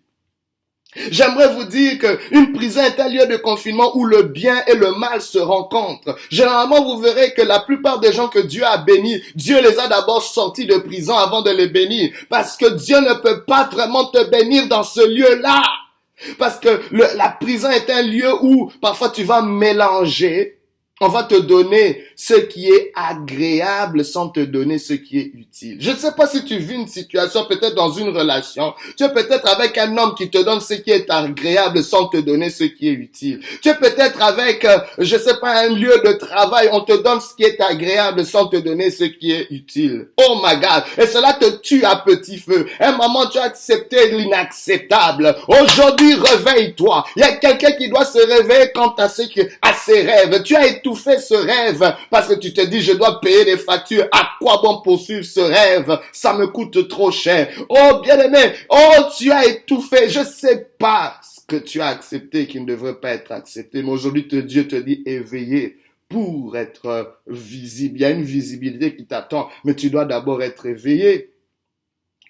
J'aimerais 1.11 1.53
vous 1.53 1.65
dire 1.65 1.99
qu'une 1.99 2.53
prison 2.53 2.83
est 2.83 2.99
un 2.99 3.09
lieu 3.09 3.27
de 3.27 3.37
confinement 3.37 3.97
où 3.97 4.07
le 4.07 4.23
bien 4.23 4.65
et 4.67 4.75
le 4.75 4.93
mal 4.93 5.21
se 5.21 5.39
rencontrent. 5.39 6.17
Généralement, 6.31 6.83
vous 6.83 7.01
verrez 7.01 7.35
que 7.35 7.43
la 7.43 7.61
plupart 7.61 8.01
des 8.01 8.13
gens 8.13 8.29
que 8.29 8.39
Dieu 8.39 8.65
a 8.65 8.79
bénis, 8.79 9.21
Dieu 9.35 9.61
les 9.61 9.79
a 9.79 9.87
d'abord 9.87 10.23
sortis 10.23 10.67
de 10.67 10.79
prison 10.79 11.15
avant 11.15 11.43
de 11.43 11.51
les 11.51 11.69
bénir. 11.69 12.11
Parce 12.31 12.57
que 12.57 12.67
Dieu 12.71 12.99
ne 13.01 13.15
peut 13.15 13.45
pas 13.45 13.69
vraiment 13.71 14.07
te 14.07 14.25
bénir 14.31 14.67
dans 14.67 14.83
ce 14.83 15.07
lieu-là. 15.07 15.63
Parce 16.39 16.59
que 16.59 16.83
la 16.93 17.29
prison 17.29 17.71
est 17.71 17.91
un 17.91 18.03
lieu 18.03 18.33
où 18.43 18.71
parfois 18.81 19.11
tu 19.11 19.25
vas 19.25 19.43
mélanger 19.43 20.58
on 21.01 21.09
va 21.09 21.23
te 21.23 21.37
donner 21.37 22.05
ce 22.17 22.35
qui 22.35 22.69
est 22.69 22.93
agréable 22.97 24.05
sans 24.05 24.29
te 24.29 24.41
donner 24.41 24.79
ce 24.79 24.95
qui 24.95 25.19
est 25.19 25.31
utile. 25.35 25.77
Je 25.81 25.93
ne 25.93 25.97
sais 25.97 26.13
pas 26.13 26.27
si 26.27 26.45
tu 26.45 26.59
vis 26.59 26.75
une 26.75 26.89
situation 26.89 27.45
peut-être 27.45 27.77
dans 27.77 27.93
une 27.93 28.09
relation. 28.09 28.75
Tu 28.97 29.05
es 29.05 29.09
peut-être 29.13 29.49
avec 29.49 29.79
un 29.79 29.97
homme 29.97 30.15
qui 30.17 30.29
te 30.29 30.39
donne 30.39 30.61
ce 30.61 30.75
qui 30.75 30.91
est 30.91 31.09
agréable 31.09 31.83
sans 31.83 32.09
te 32.09 32.17
donner 32.17 32.51
ce 32.51 32.65
qui 32.65 32.89
est 32.89 32.93
utile. 32.93 33.41
Tu 33.63 33.69
es 33.69 33.75
peut-être 33.75 34.21
avec, 34.21 34.65
euh, 34.65 34.79
je 34.99 35.15
ne 35.15 35.21
sais 35.21 35.37
pas, 35.41 35.61
un 35.61 35.69
lieu 35.69 36.03
de 36.05 36.13
travail. 36.15 36.69
On 36.73 36.81
te 36.81 37.01
donne 37.01 37.21
ce 37.21 37.35
qui 37.37 37.45
est 37.45 37.61
agréable 37.61 38.25
sans 38.25 38.49
te 38.49 38.57
donner 38.57 38.91
ce 38.91 39.05
qui 39.05 39.31
est 39.31 39.47
utile. 39.51 40.09
Oh 40.17 40.41
my 40.43 40.57
God. 40.57 40.83
Et 40.99 41.07
cela 41.07 41.35
te 41.35 41.61
tue 41.61 41.85
à 41.85 41.97
petit 41.97 42.39
feu. 42.39 42.67
Un 42.81 42.97
moment, 42.97 43.27
tu 43.27 43.39
as 43.39 43.45
accepté 43.45 44.11
l'inacceptable. 44.11 45.37
Aujourd'hui, 45.47 46.15
réveille-toi. 46.15 47.05
Il 47.15 47.21
y 47.21 47.25
a 47.25 47.37
quelqu'un 47.37 47.73
qui 47.73 47.89
doit 47.89 48.05
se 48.05 48.19
réveiller 48.19 48.73
quant 48.75 48.95
à, 48.99 49.09
ce 49.09 49.23
qui, 49.23 49.41
à 49.63 49.73
ses 49.73 50.03
rêves. 50.03 50.43
Tu 50.43 50.57
as 50.57 50.67
été 50.67 50.88
fait 50.95 51.19
ce 51.19 51.35
rêve 51.35 51.97
parce 52.11 52.29
que 52.29 52.39
tu 52.39 52.53
te 52.53 52.61
dis 52.61 52.81
je 52.81 52.93
dois 52.93 53.21
payer 53.21 53.45
les 53.45 53.57
factures. 53.57 54.07
À 54.13 54.31
quoi 54.41 54.61
bon 54.63 54.81
poursuivre 54.83 55.25
ce 55.25 55.41
rêve? 55.41 55.99
Ça 56.13 56.35
me 56.35 56.47
coûte 56.47 56.89
trop 56.89 57.11
cher. 57.11 57.49
Oh 57.69 58.01
bien-aimé, 58.03 58.53
oh 58.71 59.05
tu 59.17 59.31
as 59.31 59.47
étouffé. 59.47 60.09
Je 60.09 60.25
sais 60.25 60.71
pas 60.79 61.21
ce 61.23 61.41
que 61.47 61.57
tu 61.57 61.81
as 61.81 61.89
accepté 61.89 62.47
qui 62.47 62.61
ne 62.61 62.67
devrait 62.67 63.01
pas 63.01 63.11
être 63.11 63.33
accepté. 63.33 63.83
Mais 63.83 63.91
aujourd'hui 63.91 64.27
Dieu 64.29 64.69
te 64.69 64.77
dit 64.77 65.03
éveillé 65.07 65.79
pour 66.09 66.57
être 66.57 67.21
visible. 67.27 67.99
Il 67.99 68.03
y 68.03 68.05
a 68.05 68.11
une 68.11 68.23
visibilité 68.23 68.97
qui 68.97 69.07
t'attend, 69.07 69.49
mais 69.65 69.75
tu 69.75 69.91
dois 69.91 70.05
d'abord 70.05 70.43
être 70.43 70.67
éveillé. 70.67 71.33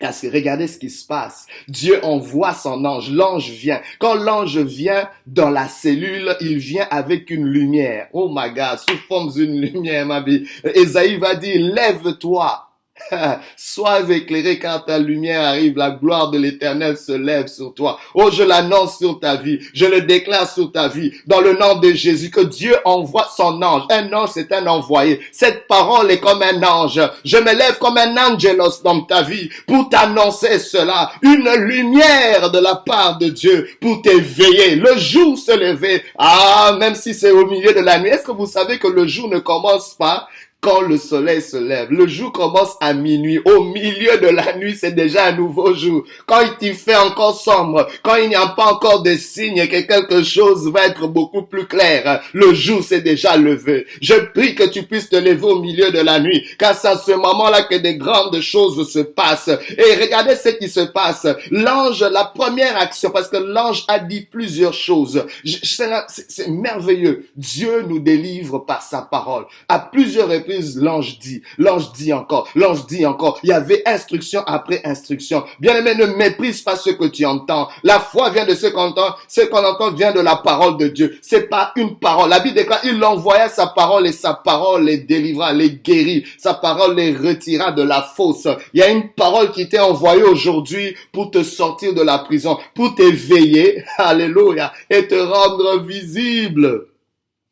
Que 0.01 0.33
regardez 0.33 0.69
ce 0.69 0.79
qui 0.79 0.91
se 0.91 1.05
passe. 1.05 1.47
Dieu 1.67 2.05
envoie 2.05 2.55
son 2.55 2.85
ange. 2.85 3.11
L'ange 3.11 3.51
vient. 3.51 3.81
Quand 3.99 4.15
l'ange 4.15 4.59
vient 4.59 5.09
dans 5.27 5.51
la 5.51 5.67
cellule, 5.67 6.37
il 6.41 6.59
vient 6.59 6.87
avec 6.91 7.31
une 7.31 7.47
lumière. 7.47 8.09
Oh 8.13 8.31
my 8.33 8.51
God, 8.51 8.79
sous 8.79 8.97
forme 9.09 9.33
d'une 9.33 9.61
lumière, 9.61 10.07
ma 10.07 10.21
vie. 10.21 10.47
Esaïe 10.63 11.19
va 11.19 11.35
dire, 11.35 11.61
lève-toi. 11.61 12.68
Sois 13.57 14.01
éclairé 14.11 14.59
quand 14.59 14.81
ta 14.87 14.99
lumière 14.99 15.43
arrive, 15.43 15.77
la 15.77 15.91
gloire 15.91 16.31
de 16.31 16.39
l'éternel 16.39 16.97
se 16.97 17.13
lève 17.13 17.47
sur 17.47 17.75
toi. 17.75 17.99
Oh, 18.15 18.31
je 18.31 18.43
l'annonce 18.43 18.99
sur 18.99 19.19
ta 19.21 19.37
vie, 19.37 19.59
je 19.73 19.87
le 19.87 20.03
déclare 20.03 20.51
sur 20.51 20.73
ta 20.73 20.89
vie, 20.89 21.13
dans 21.27 21.41
le 21.41 21.55
nom 21.55 21.77
de 21.77 21.93
Jésus, 21.93 22.31
que 22.31 22.41
Dieu 22.41 22.75
envoie 22.85 23.29
son 23.35 23.63
ange. 23.63 23.83
Un 23.91 24.13
ange, 24.13 24.31
c'est 24.35 24.53
un 24.53 24.67
envoyé. 24.67 25.21
Cette 25.33 25.67
parole 25.67 26.11
est 26.11 26.21
comme 26.21 26.43
un 26.43 26.63
ange. 26.63 27.01
Je 27.25 27.37
me 27.39 27.53
lève 27.53 27.79
comme 27.79 27.97
un 27.97 28.17
angelos 28.17 28.83
dans 28.83 29.03
ta 29.03 29.23
vie 29.23 29.49
pour 29.67 29.89
t'annoncer 29.89 30.59
cela. 30.59 31.13
Une 31.23 31.51
lumière 31.65 32.51
de 32.51 32.59
la 32.59 32.77
part 32.77 33.19
de 33.19 33.29
Dieu 33.29 33.69
pour 33.81 34.03
t'éveiller. 34.03 34.77
Le 34.77 34.97
jour 34.99 35.39
se 35.39 35.57
lever. 35.57 36.03
Ah, 36.17 36.77
même 36.79 36.95
si 36.95 37.15
c'est 37.15 37.31
au 37.31 37.47
milieu 37.47 37.73
de 37.73 37.81
la 37.81 37.99
nuit. 37.99 38.11
Est-ce 38.11 38.25
que 38.25 38.33
vous 38.33 38.47
savez 38.47 38.79
que 38.79 38.89
le 38.89 39.07
jour 39.07 39.29
ne 39.29 39.39
commence 39.39 39.95
pas? 39.95 40.29
Quand 40.61 40.81
le 40.81 40.97
soleil 40.99 41.41
se 41.41 41.57
lève. 41.57 41.89
Le 41.91 42.07
jour 42.09 42.33
commence 42.33 42.77
à 42.81 42.93
minuit. 42.93 43.39
Au 43.45 43.63
milieu 43.63 44.19
de 44.19 44.27
la 44.27 44.57
nuit, 44.57 44.77
c'est 44.77 44.95
déjà 44.95 45.27
un 45.27 45.33
nouveau 45.33 45.73
jour. 45.73 46.03
Quand 46.27 46.41
il 46.61 46.75
fait 46.75 46.97
encore 46.97 47.39
sombre, 47.39 47.87
quand 48.03 48.17
il 48.17 48.29
n'y 48.29 48.35
a 48.35 48.49
pas 48.49 48.73
encore 48.73 49.03
de 49.03 49.15
signes 49.15 49.69
que 49.69 49.81
quelque 49.83 50.23
chose 50.25 50.69
va 50.71 50.87
être 50.87 51.07
beaucoup 51.07 51.43
plus 51.43 51.67
clair, 51.67 52.23
le 52.33 52.53
jour 52.55 52.83
s'est 52.83 53.01
déjà 53.01 53.37
levé. 53.37 53.87
Je 54.03 54.15
prie 54.15 54.57
que 54.57 54.69
tu 54.69 54.83
puisses 54.83 55.09
te 55.09 55.17
lever 55.17 55.47
au 55.47 55.61
milieu 55.61 55.93
de 55.93 56.01
la 56.01 56.19
nuit, 56.19 56.45
car 56.59 56.75
c'est 56.75 56.89
à 56.89 56.99
ce 56.99 57.13
moment-là 57.13 57.63
que 57.63 57.77
des 57.77 57.97
grandes 57.97 58.41
choses 58.41 58.91
se 58.91 58.99
passent. 58.99 59.51
Et 59.77 59.95
regardez 59.95 60.35
ce 60.35 60.49
qui 60.49 60.69
se 60.69 60.81
passe. 60.81 61.27
L'ange, 61.53 62.03
la 62.03 62.25
première 62.25 62.77
action, 62.77 63.11
parce 63.11 63.29
que 63.29 63.37
l'ange 63.37 63.85
a 63.87 64.01
dit 64.01 64.23
plusieurs 64.23 64.75
choses. 64.75 65.25
C'est 65.45 66.49
merveilleux. 66.49 67.27
Dieu 67.37 67.85
nous 67.89 68.01
délivre 68.01 68.59
par 68.59 68.83
sa 68.83 69.03
parole. 69.03 69.47
À 69.69 69.79
plusieurs 69.79 70.33
l'ange 70.77 71.19
dit, 71.19 71.43
l'ange 71.59 71.93
dit 71.93 72.13
encore, 72.13 72.49
l'ange 72.55 72.87
dit 72.87 73.05
encore. 73.07 73.39
Il 73.43 73.51
y 73.51 73.53
avait 73.53 73.83
instruction 73.87 74.43
après 74.47 74.81
instruction. 74.85 75.45
Bien-aimé, 75.61 75.95
ne 75.95 76.07
méprise 76.07 76.63
pas 76.63 76.77
ce 76.77 76.91
que 76.91 77.07
tu 77.07 77.25
entends. 77.25 77.69
La 77.83 78.01
foi 78.01 78.31
vient 78.31 78.47
de 78.47 78.55
ce 78.55 78.67
qu'on 78.67 78.89
entend. 78.89 79.15
Ce 79.29 79.43
qu'on 79.43 79.65
entend 79.65 79.91
vient 79.93 80.13
de 80.13 80.21
la 80.21 80.37
parole 80.37 80.77
de 80.77 80.89
Dieu. 80.89 81.19
C'est 81.23 81.49
pas 81.49 81.73
une 81.77 81.99
parole. 81.99 82.31
La 82.31 82.41
Bible 82.41 82.57
déclare, 82.57 82.81
il 82.85 83.03
envoya 83.05 83.49
sa 83.49 83.67
parole 83.67 84.07
et 84.07 84.13
sa 84.13 84.35
parole 84.35 84.85
les 84.85 84.99
délivra, 84.99 85.53
les 85.53 85.71
guérit. 85.71 86.25
Sa 86.39 86.55
parole 86.55 86.97
les 86.97 87.15
retira 87.15 87.73
de 87.73 87.83
la 87.83 88.03
fosse. 88.03 88.49
Il 88.73 88.81
y 88.81 88.83
a 88.83 88.91
une 88.91 89.09
parole 89.11 89.53
qui 89.53 89.69
t'est 89.69 89.79
envoyée 89.79 90.23
aujourd'hui 90.23 90.95
pour 91.13 91.31
te 91.31 91.43
sortir 91.43 91.95
de 91.95 92.03
la 92.03 92.19
prison, 92.19 92.59
pour 92.75 92.95
t'éveiller. 92.95 93.85
Alléluia. 93.99 94.73
Et 94.91 95.07
te 95.07 95.15
rendre 95.15 95.81
visible. 95.83 96.87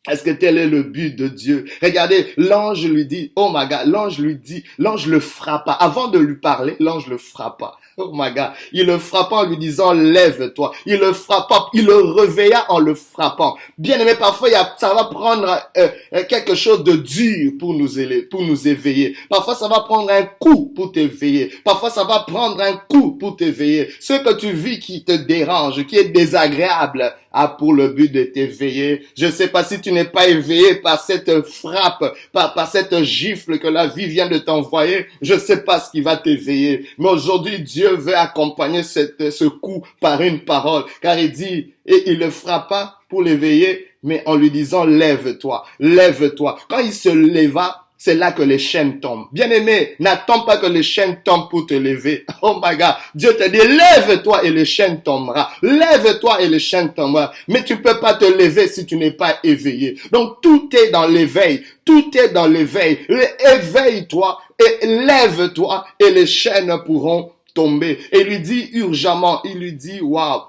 Est-ce 0.08 0.22
que 0.22 0.30
tel 0.30 0.58
est 0.58 0.66
le 0.66 0.82
but 0.82 1.16
de 1.16 1.28
Dieu? 1.28 1.64
Regardez, 1.82 2.32
l'ange 2.36 2.86
lui 2.86 3.06
dit, 3.06 3.32
oh 3.36 3.50
my 3.52 3.66
God, 3.68 3.86
l'ange 3.86 4.18
lui 4.18 4.36
dit, 4.36 4.64
l'ange 4.78 5.06
le 5.06 5.20
frappa. 5.20 5.72
Avant 5.72 6.08
de 6.08 6.18
lui 6.18 6.36
parler, 6.36 6.76
l'ange 6.80 7.06
le 7.08 7.18
frappa. 7.18 7.76
Oh 7.96 8.10
my 8.12 8.32
God. 8.32 8.50
Il 8.72 8.86
le 8.86 8.98
frappa 8.98 9.36
en 9.36 9.46
lui 9.46 9.56
disant, 9.56 9.92
lève-toi. 9.92 10.72
Il 10.84 10.98
le 10.98 11.12
frappa, 11.12 11.66
il 11.72 11.86
le 11.86 11.96
réveilla 11.96 12.66
en 12.68 12.78
le 12.78 12.94
frappant. 12.94 13.56
Bien 13.78 13.98
aimé, 13.98 14.12
parfois, 14.18 14.48
ça 14.78 14.94
va 14.94 15.04
prendre 15.04 15.58
euh, 15.76 15.88
quelque 16.28 16.54
chose 16.54 16.84
de 16.84 16.96
dur 16.96 17.52
pour 17.58 17.75
nous, 17.75 17.98
élever, 17.98 18.22
pour 18.22 18.42
nous 18.42 18.68
éveiller. 18.68 19.16
Parfois, 19.28 19.54
ça 19.54 19.68
va 19.68 19.80
prendre 19.80 20.10
un 20.10 20.25
coup 20.25 20.72
pour 20.75 20.92
t'éveiller. 20.92 21.52
Parfois, 21.64 21.90
ça 21.90 22.04
va 22.04 22.20
prendre 22.20 22.60
un 22.60 22.75
coup 22.88 23.12
pour 23.12 23.36
t'éveiller. 23.36 23.88
Ce 24.00 24.12
que 24.12 24.34
tu 24.34 24.52
vis 24.52 24.78
qui 24.78 25.04
te 25.04 25.12
dérange, 25.12 25.86
qui 25.86 25.96
est 25.96 26.10
désagréable, 26.10 27.14
a 27.36 27.48
pour 27.48 27.74
le 27.74 27.88
but 27.88 28.10
de 28.10 28.24
t'éveiller. 28.24 29.02
Je 29.16 29.26
ne 29.26 29.30
sais 29.30 29.48
pas 29.48 29.62
si 29.62 29.80
tu 29.80 29.92
n'es 29.92 30.06
pas 30.06 30.26
éveillé 30.26 30.76
par 30.76 31.00
cette 31.00 31.46
frappe, 31.46 32.16
par, 32.32 32.68
cette 32.70 33.02
gifle 33.02 33.58
que 33.58 33.68
la 33.68 33.86
vie 33.86 34.06
vient 34.06 34.28
de 34.28 34.38
t'envoyer. 34.38 35.06
Je 35.20 35.34
ne 35.34 35.38
sais 35.38 35.62
pas 35.62 35.78
ce 35.78 35.90
qui 35.90 36.00
va 36.00 36.16
t'éveiller. 36.16 36.86
Mais 36.98 37.10
aujourd'hui, 37.10 37.60
Dieu 37.60 37.94
veut 37.94 38.16
accompagner 38.16 38.82
cette, 38.82 39.30
ce 39.30 39.44
coup 39.44 39.86
par 40.00 40.22
une 40.22 40.40
parole. 40.40 40.84
Car 41.02 41.18
il 41.18 41.30
dit, 41.30 41.74
et 41.84 42.10
il 42.10 42.18
le 42.18 42.30
frappa 42.30 42.98
pour 43.08 43.22
l'éveiller, 43.22 43.86
mais 44.02 44.22
en 44.26 44.36
lui 44.36 44.50
disant, 44.50 44.84
lève-toi, 44.84 45.64
lève-toi. 45.78 46.58
Quand 46.68 46.78
il 46.78 46.92
se 46.92 47.10
leva, 47.10 47.85
c'est 47.98 48.14
là 48.14 48.32
que 48.32 48.42
les 48.42 48.58
chaînes 48.58 49.00
tombent. 49.00 49.26
Bien-aimé, 49.32 49.96
n'attends 49.98 50.40
pas 50.40 50.58
que 50.58 50.66
les 50.66 50.82
chaînes 50.82 51.18
tombent 51.24 51.48
pour 51.48 51.66
te 51.66 51.74
lever. 51.74 52.24
Oh 52.42 52.60
my 52.62 52.76
God, 52.76 52.94
Dieu 53.14 53.34
te 53.36 53.48
dit, 53.48 53.58
lève-toi 53.58 54.44
et 54.44 54.50
les 54.50 54.64
chaînes 54.64 55.02
tombera. 55.02 55.50
Lève-toi 55.62 56.42
et 56.42 56.48
les 56.48 56.58
chaînes 56.58 56.92
tombera. 56.92 57.32
Mais 57.48 57.64
tu 57.64 57.78
peux 57.78 57.98
pas 57.98 58.14
te 58.14 58.24
lever 58.24 58.68
si 58.68 58.86
tu 58.86 58.96
n'es 58.96 59.10
pas 59.10 59.38
éveillé. 59.42 59.96
Donc 60.12 60.40
tout 60.42 60.68
est 60.76 60.90
dans 60.90 61.06
l'éveil. 61.06 61.64
Tout 61.84 62.16
est 62.16 62.28
dans 62.28 62.46
l'éveil. 62.46 62.98
Éveille-toi 63.08 64.40
et 64.58 64.86
lève-toi 64.86 65.86
et 65.98 66.10
les 66.10 66.26
chaînes 66.26 66.72
pourront 66.84 67.32
tomber. 67.54 67.98
Et 68.12 68.22
lui 68.22 68.38
dit 68.38 68.68
urgemment, 68.74 69.40
il 69.44 69.58
lui 69.58 69.72
dit, 69.72 70.00
waouh, 70.00 70.42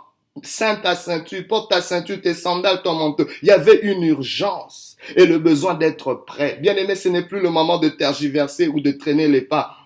Sainte 0.44 0.82
ta 0.84 0.96
ceinture, 0.96 1.48
porte 1.48 1.72
ta 1.72 1.82
ceinture, 1.82 2.22
tes 2.22 2.34
sandales, 2.34 2.82
ton 2.84 2.94
manteau. 2.94 3.28
Il 3.42 3.48
y 3.48 3.52
avait 3.52 3.80
une 3.82 4.04
urgence 4.04 4.98
et 5.16 5.26
le 5.26 5.40
besoin 5.40 5.74
d'être 5.74 6.14
prêt. 6.14 6.58
Bien 6.62 6.76
aimé, 6.76 6.96
ce 6.96 7.10
n'est 7.10 7.28
plus 7.28 7.40
le 7.40 7.50
moment 7.50 7.78
de 7.78 7.90
tergiverser 7.90 8.68
ou 8.68 8.80
de 8.80 8.92
traîner 8.92 9.28
les 9.28 9.42
pas. 9.42 9.78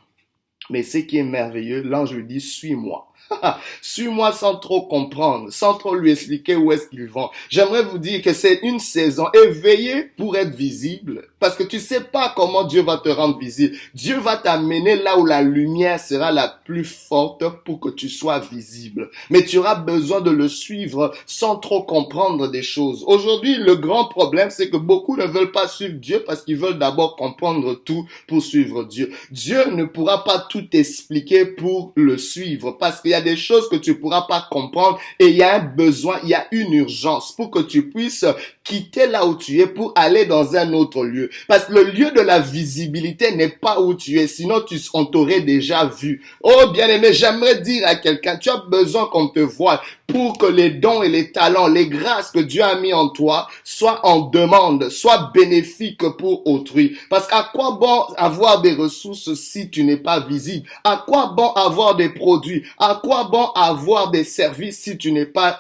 Mais 0.70 0.84
ce 0.84 1.00
qui 1.00 1.18
est 1.18 1.24
merveilleux, 1.24 1.82
l'ange 1.82 2.14
lui 2.14 2.24
dit, 2.24 2.42
suis-moi. 2.42 3.11
Suis-moi 3.82 4.32
sans 4.32 4.56
trop 4.56 4.84
comprendre, 4.84 5.52
sans 5.52 5.76
trop 5.76 5.96
lui 5.96 6.12
expliquer 6.12 6.56
où 6.56 6.72
est-ce 6.72 6.88
qu'ils 6.88 7.08
vont. 7.08 7.30
J'aimerais 7.50 7.84
vous 7.84 7.98
dire 7.98 8.22
que 8.22 8.34
c'est 8.34 8.60
une 8.64 8.80
saison 8.80 9.28
éveillée 9.34 10.04
pour 10.18 10.36
être 10.38 10.56
visible. 10.56 11.28
Parce 11.40 11.56
que 11.56 11.64
tu 11.64 11.80
sais 11.80 12.02
pas 12.02 12.32
comment 12.36 12.66
Dieu 12.66 12.84
va 12.84 12.98
te 12.98 13.10
rendre 13.10 13.40
visible. 13.40 13.76
Dieu 13.96 14.20
va 14.20 14.38
t'amener 14.38 14.96
là 14.98 15.18
où 15.18 15.26
la 15.26 15.42
lumière 15.42 16.00
sera 16.00 16.32
la 16.32 16.48
plus 16.48 16.84
forte 16.84 17.44
pour 17.66 17.80
que 17.80 17.90
tu 17.90 18.10
sois 18.10 18.40
visible. 18.40 19.10
Mais 19.32 19.44
tu 19.44 19.58
auras 19.58 19.76
besoin 19.76 20.22
de 20.22 20.30
le 20.30 20.48
suivre 20.48 21.12
sans 21.26 21.56
trop 21.56 21.82
comprendre 21.82 22.48
des 22.48 22.62
choses. 22.62 23.04
Aujourd'hui, 23.08 23.56
le 23.56 23.76
grand 23.76 24.06
problème, 24.06 24.52
c'est 24.52 24.70
que 24.70 24.78
beaucoup 24.78 25.18
ne 25.18 25.26
veulent 25.26 25.52
pas 25.52 25.68
suivre 25.68 25.96
Dieu 25.96 26.24
parce 26.26 26.44
qu'ils 26.44 26.58
veulent 26.58 26.78
d'abord 26.78 27.16
comprendre 27.16 27.74
tout 27.74 28.06
pour 28.28 28.44
suivre 28.44 28.84
Dieu. 28.84 29.12
Dieu 29.32 29.72
ne 29.72 29.86
pourra 29.86 30.24
pas 30.24 30.46
tout 30.48 30.68
expliquer 30.74 31.46
pour 31.46 31.92
le 31.96 32.20
suivre 32.20 32.72
parce 32.72 33.02
qu'il 33.02 33.12
y 33.12 33.16
a 33.16 33.21
des 33.22 33.38
choses 33.38 33.70
que 33.70 33.76
tu 33.76 33.96
pourras 33.96 34.24
pas 34.24 34.48
comprendre 34.50 35.00
et 35.20 35.28
il 35.28 35.36
y 35.36 35.44
a 35.44 35.56
un 35.56 35.60
besoin, 35.60 36.20
il 36.24 36.30
y 36.30 36.34
a 36.34 36.48
une 36.52 36.74
urgence 36.74 37.34
pour 37.36 37.52
que 37.52 37.60
tu 37.60 37.90
puisses 37.90 38.26
quitter 38.64 39.08
là 39.08 39.26
où 39.26 39.36
tu 39.36 39.60
es 39.60 39.68
pour 39.68 39.94
aller 39.96 40.26
dans 40.26 40.56
un 40.56 40.74
autre 40.74 41.04
lieu. 41.04 41.30
Parce 41.48 41.66
que 41.66 41.74
le 41.74 41.84
lieu 41.84 42.12
de 42.12 42.22
la 42.22 42.40
visibilité 42.40 43.36
n'est 43.36 43.50
pas 43.50 43.80
où 43.80 43.94
tu 43.94 44.20
es, 44.20 44.28
sinon 44.28 44.62
tu, 44.62 44.80
on 44.94 45.06
t'aurait 45.06 45.42
déjà 45.42 45.86
vu. 45.86 46.24
Oh 46.42 46.70
bien 46.74 46.88
aimé, 46.88 47.14
j'aimerais 47.14 47.62
dire 47.62 47.88
à 47.88 47.96
quelqu'un, 47.96 48.38
tu 48.38 48.50
as 48.50 48.64
besoin 48.70 49.08
qu'on 49.08 49.30
te 49.30 49.40
voie 49.40 49.82
pour 50.12 50.38
que 50.38 50.46
les 50.46 50.70
dons 50.70 51.02
et 51.02 51.10
les 51.10 51.32
talents, 51.32 51.68
les 51.68 51.88
grâces 51.88 52.32
que 52.32 52.40
Dieu 52.40 52.64
a 52.64 52.80
mis 52.80 52.94
en 52.94 53.10
toi 53.10 53.48
soient 53.64 54.06
en 54.06 54.22
demande, 54.22 54.90
soient 54.90 55.32
bénéfiques 55.34 56.08
pour 56.18 56.46
autrui. 56.48 56.98
Parce 57.10 57.28
qu'à 57.28 57.50
quoi 57.54 57.78
bon 57.80 58.14
avoir 58.18 58.62
des 58.62 58.74
ressources 58.74 59.34
si 59.34 59.70
tu 59.70 59.84
n'es 59.84 59.98
pas 59.98 60.20
visible? 60.20 60.68
À 60.84 61.04
quoi 61.06 61.34
bon 61.36 61.52
avoir 61.54 61.96
des 61.96 62.10
produits? 62.10 62.64
À 62.78 63.00
quoi 63.02 63.26
bon 63.26 63.46
avoir 63.56 64.12
des 64.12 64.24
services 64.24 64.80
si 64.80 64.98
tu 64.98 65.12
n'es 65.12 65.26
pas 65.26 65.60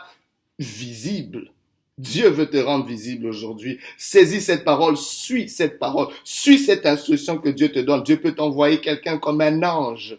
visible? 0.59 1.51
Dieu 1.97 2.29
veut 2.29 2.49
te 2.49 2.57
rendre 2.57 2.85
visible 2.85 3.27
aujourd'hui. 3.27 3.77
Saisis 3.97 4.41
cette 4.41 4.63
parole, 4.63 4.97
suis 4.97 5.47
cette 5.49 5.77
parole, 5.77 6.07
suis 6.23 6.57
cette 6.57 6.85
instruction 6.85 7.37
que 7.37 7.49
Dieu 7.49 7.71
te 7.71 7.79
donne. 7.79 8.03
Dieu 8.03 8.19
peut 8.19 8.33
t'envoyer 8.33 8.81
quelqu'un 8.81 9.17
comme 9.19 9.41
un 9.41 9.61
ange. 9.63 10.17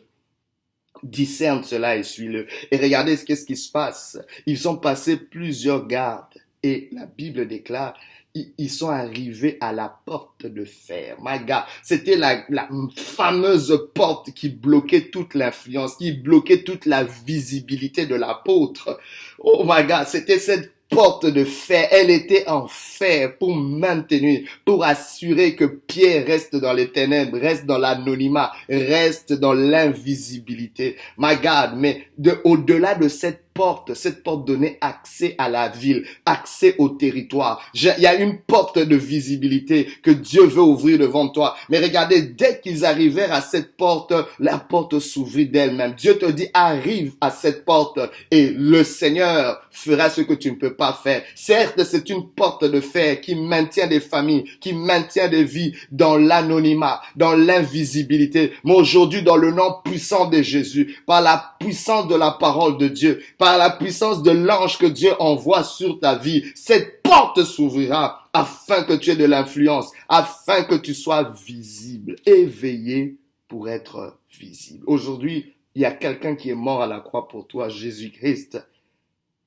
Discerne 1.03 1.65
cela 1.65 1.97
et 1.97 2.03
suis-le. 2.03 2.47
Et 2.71 2.77
regardez 2.77 3.17
ce 3.17 3.25
qu'est-ce 3.25 3.47
qui 3.47 3.57
se 3.57 3.71
passe. 3.71 4.19
Ils 4.47 4.69
ont 4.69 4.77
passé 4.77 5.17
plusieurs 5.17 5.87
gardes. 5.87 6.39
Et 6.63 6.89
la 6.93 7.07
Bible 7.07 7.49
déclare, 7.49 7.95
ils 8.35 8.71
sont 8.71 8.89
arrivés 8.89 9.59
à 9.61 9.73
la 9.73 9.95
porte 10.07 10.47
de 10.47 10.65
fer. 10.65 11.17
My 11.23 11.41
God, 11.41 11.65
c'était 11.83 12.17
la, 12.17 12.45
la 12.49 12.69
fameuse 12.97 13.89
porte 13.95 14.33
qui 14.33 14.49
bloquait 14.49 15.11
toute 15.11 15.35
l'influence, 15.35 15.97
qui 15.97 16.13
bloquait 16.13 16.63
toute 16.63 16.87
la 16.87 17.05
visibilité 17.05 18.07
de 18.07 18.15
l'apôtre. 18.15 18.99
Oh 19.39 19.65
my 19.67 19.85
God, 19.85 20.07
c'était 20.07 20.39
cette 20.39 20.73
porte 20.93 21.27
de 21.27 21.45
fer. 21.45 21.89
Elle 21.91 22.11
était 22.11 22.49
en 22.49 22.69
fer 22.69 23.37
pour 23.39 23.57
maintenir, 23.57 24.43
pour 24.65 24.85
assurer 24.85 25.57
que 25.57 25.65
Pierre 25.65 26.27
reste 26.27 26.55
dans 26.57 26.73
les 26.73 26.93
ténèbres, 26.93 27.39
reste 27.39 27.67
dans 27.67 27.79
l'anonymat, 27.79 28.53
reste 28.69 29.33
dans 29.33 29.55
l'invisibilité. 29.55 30.97
My 31.19 31.37
God, 31.37 31.77
mais 31.77 32.07
de, 32.19 32.39
au-delà 32.45 32.95
de 32.95 33.09
cette 33.09 33.43
porte, 33.53 33.95
cette 33.95 34.23
porte 34.23 34.47
donnait 34.47 34.79
accès 34.81 35.35
à 35.39 35.49
la 35.49 35.69
ville, 35.69 36.05
accès 36.27 36.75
au 36.79 36.91
territoire. 36.91 37.63
Il 37.75 37.95
y 37.99 38.07
a 38.07 38.15
une 38.15 38.39
porte 38.39 38.79
de 38.79 38.97
visibilité 38.97 39.89
que 40.03 40.11
Dieu 40.11 40.45
veut 40.45 40.63
ouvrir 40.63 40.99
devant 40.99 41.29
toi. 41.29 41.57
Mais 41.69 41.79
regardez, 41.79 42.23
dès 42.23 42.61
qu'ils 42.61 42.85
arrivèrent 42.85 43.33
à 43.33 43.41
cette 43.41 43.77
porte, 43.77 44.13
la 44.39 44.59
porte 44.59 44.99
s'ouvrit 44.99 45.47
d'elle-même. 45.47 45.95
Dieu 45.95 46.19
te 46.19 46.27
dit, 46.27 46.49
arrive 46.55 47.13
à 47.21 47.31
cette 47.31 47.65
porte 47.65 47.99
et 48.31 48.51
le 48.51 48.85
Seigneur 48.85 49.61
fera 49.71 50.11
ce 50.11 50.21
que 50.21 50.35
tu 50.35 50.51
ne 50.51 50.57
peux 50.57 50.75
pas 50.75 50.93
faire. 50.93 51.23
Certes, 51.35 51.83
c'est 51.85 52.09
une 52.11 52.29
porte 52.29 52.65
de 52.65 52.81
fer 52.81 53.21
qui 53.21 53.35
maintient 53.35 53.87
des 53.87 54.01
familles, 54.01 54.45
qui 54.61 54.73
maintient 54.73 55.29
des 55.29 55.45
vies 55.45 55.73
dans 55.91 56.17
l'anonymat, 56.17 57.01
dans 57.17 57.35
l'invisibilité. 57.35 58.53
Mais 58.65 58.75
aujourd'hui, 58.75 59.23
dans 59.23 59.37
le 59.37 59.51
nom 59.51 59.77
puissant 59.85 60.27
de 60.29 60.43
Jésus, 60.43 60.97
par 61.07 61.23
la 61.23 61.55
puissance 61.59 62.09
de 62.09 62.15
la 62.15 62.33
parole 62.33 62.79
de 62.79 62.89
Dieu, 62.89 63.23
par 63.43 63.59
la 63.59 63.71
puissance 63.71 64.23
de 64.23 64.31
l'ange 64.31 64.79
que 64.79 64.87
Dieu 64.87 65.21
envoie 65.21 65.65
sur 65.65 65.99
ta 65.99 66.17
vie, 66.17 66.45
cette 66.55 67.03
porte 67.03 67.43
s'ouvrira 67.43 68.31
afin 68.33 68.85
que 68.85 68.93
tu 68.93 69.11
aies 69.11 69.17
de 69.17 69.25
l'influence, 69.25 69.91
afin 70.09 70.63
que 70.63 70.77
tu 70.77 70.95
sois 70.95 71.25
visible, 71.45 72.15
éveillé 72.25 73.17
pour 73.49 73.69
être 73.69 74.17
visible. 74.31 74.85
Aujourd'hui, 74.87 75.55
il 75.75 75.83
y 75.83 75.85
a 75.85 75.91
quelqu'un 75.91 76.37
qui 76.37 76.51
est 76.51 76.55
mort 76.55 76.83
à 76.83 76.87
la 76.87 77.01
croix 77.01 77.27
pour 77.27 77.49
toi, 77.49 77.69
Jésus-Christ. 77.69 78.65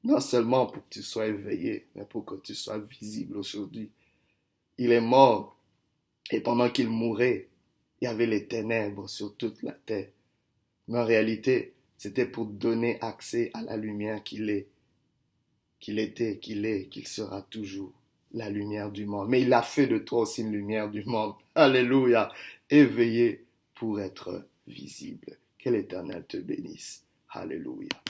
Non 0.03 0.19
seulement 0.19 0.65
pour 0.65 0.83
que 0.83 0.95
tu 0.95 1.01
sois 1.01 1.27
éveillé, 1.27 1.87
mais 1.95 2.03
pour 2.03 2.25
que 2.25 2.35
tu 2.35 2.53
sois 2.53 2.79
visible 2.79 3.37
aujourd'hui. 3.37 3.91
Il 4.77 4.91
est 4.91 4.99
mort 4.99 5.57
Et 6.31 6.41
pendant 6.41 6.69
qu'il 6.69 6.89
mourait, 6.89 7.47
il 8.01 8.05
y 8.05 8.07
avait 8.09 8.25
les 8.25 8.45
ténèbres 8.45 9.07
sur 9.07 9.37
toute 9.37 9.63
la 9.63 9.71
terre. 9.71 10.09
Mais 10.89 10.99
en 10.99 11.05
réalité, 11.05 11.74
c'était 11.97 12.25
pour 12.25 12.45
donner 12.45 12.99
accès 13.01 13.51
à 13.53 13.61
la 13.61 13.77
lumière 13.77 14.23
qu'il 14.23 14.49
est, 14.49 14.67
qu'il 15.79 15.99
était, 15.99 16.37
qu'il 16.37 16.65
est, 16.65 16.87
qu'il 16.87 17.07
sera 17.07 17.41
toujours 17.43 17.93
la 18.33 18.49
lumière 18.49 18.91
du 18.91 19.05
monde. 19.05 19.29
Mais 19.29 19.41
il 19.41 19.53
a 19.53 19.61
fait 19.61 19.87
de 19.87 19.97
toi 19.97 20.21
aussi 20.21 20.41
une 20.41 20.51
lumière 20.51 20.89
du 20.89 21.03
monde. 21.05 21.33
Alléluia. 21.55 22.31
Éveillé 22.69 23.45
pour 23.75 23.99
être 24.01 24.45
visible. 24.67 25.37
Que 25.57 25.69
l'Éternel 25.69 26.25
te 26.27 26.37
bénisse. 26.37 27.03
Alléluia. 27.29 27.89